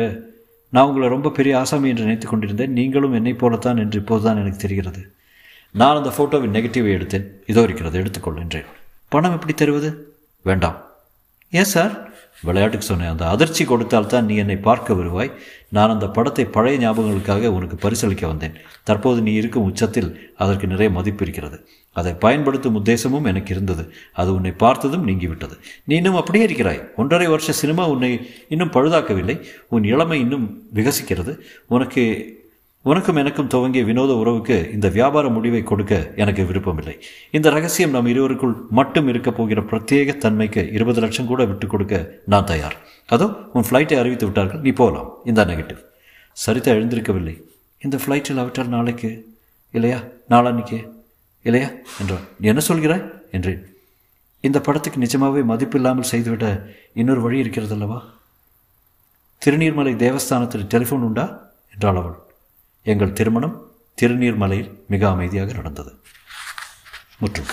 நான் 0.71 0.85
உங்களை 0.85 1.07
ரொம்ப 1.07 1.29
பெரிய 1.29 1.59
ஆசாமி 1.59 1.89
என்று 1.89 2.03
நினைத்து 2.03 2.27
கொண்டிருந்தேன். 2.27 2.71
நீங்களும் 2.71 3.13
என்னை 3.13 3.33
போலத்தான் 3.33 3.77
என்று 3.77 3.99
இப்போதுதான் 3.99 4.37
எனக்கு 4.37 4.57
தெரிகிறது. 4.57 5.13
நான் 5.71 5.95
அந்த 5.95 6.09
ஃபோட்டோவின் 6.09 6.57
நெகட்டிவை 6.57 6.93
எடுத்தேன். 6.95 7.27
இதோ 7.45 7.61
இருக்கிறது 7.61 8.03
எடுத்துக்கொள் 8.03 8.39
என்றேன். 8.39 8.65
பணம் 9.07 9.33
எப்படி 9.33 9.53
தருவது? 9.53 10.15
வேண்டாம். 10.41 10.85
ஏன் 11.51 11.63
சார்? 11.63 12.10
விளையாட்டுக்கு 12.43 12.85
சொன்னேன். 12.85 13.09
அந்த 13.09 13.27
அதிர்ச்சி 13.27 13.65
கொடுத்தால் 13.65 14.07
தான் 14.07 14.25
நீ 14.25 14.35
என்னை 14.35 14.57
பார்க்க 14.57 14.93
வருவாய். 14.93 15.31
நான் 15.69 15.89
அந்த 15.89 16.07
படத்தை 16.07 16.45
பழைய 16.45 16.89
ஞாபகங்களுக்காக 16.89 17.47
உனக்கு 17.47 17.89
பரிசளிக்க 17.89 18.27
வந்தேன். 18.27 18.53
தற்போது 18.83 19.21
நீ 19.21 19.33
இருக்கும் 19.33 19.63
உச்சத்தில் 19.63 20.33
அதற்கு 20.37 20.67
நிறைய 20.67 20.93
மதிப்பு 20.93 21.23
இருக்கிறது. 21.23 21.67
அதை 21.91 22.13
பயன்படுத்தும் 22.13 22.85
உத்தேசமும் 22.85 23.23
எனக்கு 23.23 23.53
இருந்தது. 23.53 23.93
அது 24.13 24.33
உன்னை 24.33 24.51
பார்த்ததும் 24.51 25.07
நீங்கிவிட்டது. 25.07 25.57
நீ 25.83 25.95
இன்னும் 25.95 26.15
அப்படியே 26.15 26.43
இருக்கிறாய். 26.43 26.91
ஒன்றரை 26.95 27.27
வருஷ 27.27 27.51
சினிமா 27.51 27.87
உன்னை 27.87 28.29
இன்னும் 28.49 28.71
பழுதாக்கவில்லை. 28.71 29.45
உன் 29.69 29.83
இளமை 29.83 30.19
இன்னும் 30.19 30.63
விகசிக்கிறது. 30.73 31.37
உனக்கு 31.67 32.39
உனக்கும் 32.83 33.15
எனக்கும் 33.15 33.47
துவங்கிய 33.47 33.83
வினோத 33.83 34.15
உறவுக்கு 34.15 34.69
இந்த 34.73 34.89
வியாபார 34.89 35.29
முடிவை 35.29 35.63
கொடுக்க 35.63 36.13
எனக்கு 36.15 36.45
விருப்பமில்லை. 36.45 36.99
இந்த 37.31 37.49
ரகசியம் 37.49 37.89
நம் 37.89 38.05
இருவருக்குள் 38.05 38.55
மட்டும் 38.69 39.07
இருக்கப் 39.07 39.35
போகிற 39.35 39.61
பிரத்யேக 39.61 40.17
தன்மைக்கு 40.17 40.71
இருபது 40.71 41.01
லட்சம் 41.01 41.25
கூட 41.25 41.45
விட்டு 41.45 41.67
கொடுக்க 41.67 42.21
நான் 42.25 42.45
தயார். 42.45 42.75
அதோ 43.07 43.27
உன் 43.53 43.65
ஃப்ளைட்டை 43.69 43.97
அறிவித்து 43.99 44.25
விட்டார்கள். 44.25 44.59
நீ 44.59 44.69
போகலாம் 44.69 45.11
இந்த 45.25 45.45
நெகட்டிவ் 45.45 45.77
சரிதா 46.33 46.71
எழுந்திருக்கவில்லை. 46.71 47.35
இந்த 47.79 47.99
ஃப்ளைட்டில் 48.05 48.41
அவற்றால் 48.43 48.67
நாளைக்கு 48.67 49.37
இல்லையா? 49.71 50.03
நாளான்னைக்கு 50.29 50.89
இல்லையா? 51.41 51.69
என்றான் 51.99 52.25
நீ 52.39 52.47
என்ன 52.47 52.61
சொல்கிறாய்? 52.67 53.05
என்றேன். 53.31 53.61
இந்த 54.41 54.59
படத்துக்கு 54.59 54.99
நிஜமாகவே 54.99 55.53
மதிப்பில்லாமல் 55.53 56.11
செய்துவிட 56.13 56.73
இன்னொரு 56.93 57.21
வழி 57.21 57.41
இருக்கிறதல்லவா 57.41 58.01
திருநீர்மலை 59.45 59.95
தேவஸ்தானத்தில் 60.03 60.67
டெலிஃபோன் 60.69 61.07
உண்டா? 61.09 61.49
என்றாள் 61.73 61.95
அவள். 61.95 62.17
எங்கள் 62.83 63.13
திருமணம் 63.13 63.71
திருநீர்மலையில் 64.01 64.83
மிக 64.87 65.09
அமைதியாக 65.09 65.53
நடந்தது. 65.53 65.99
முற்றும். 67.19 67.45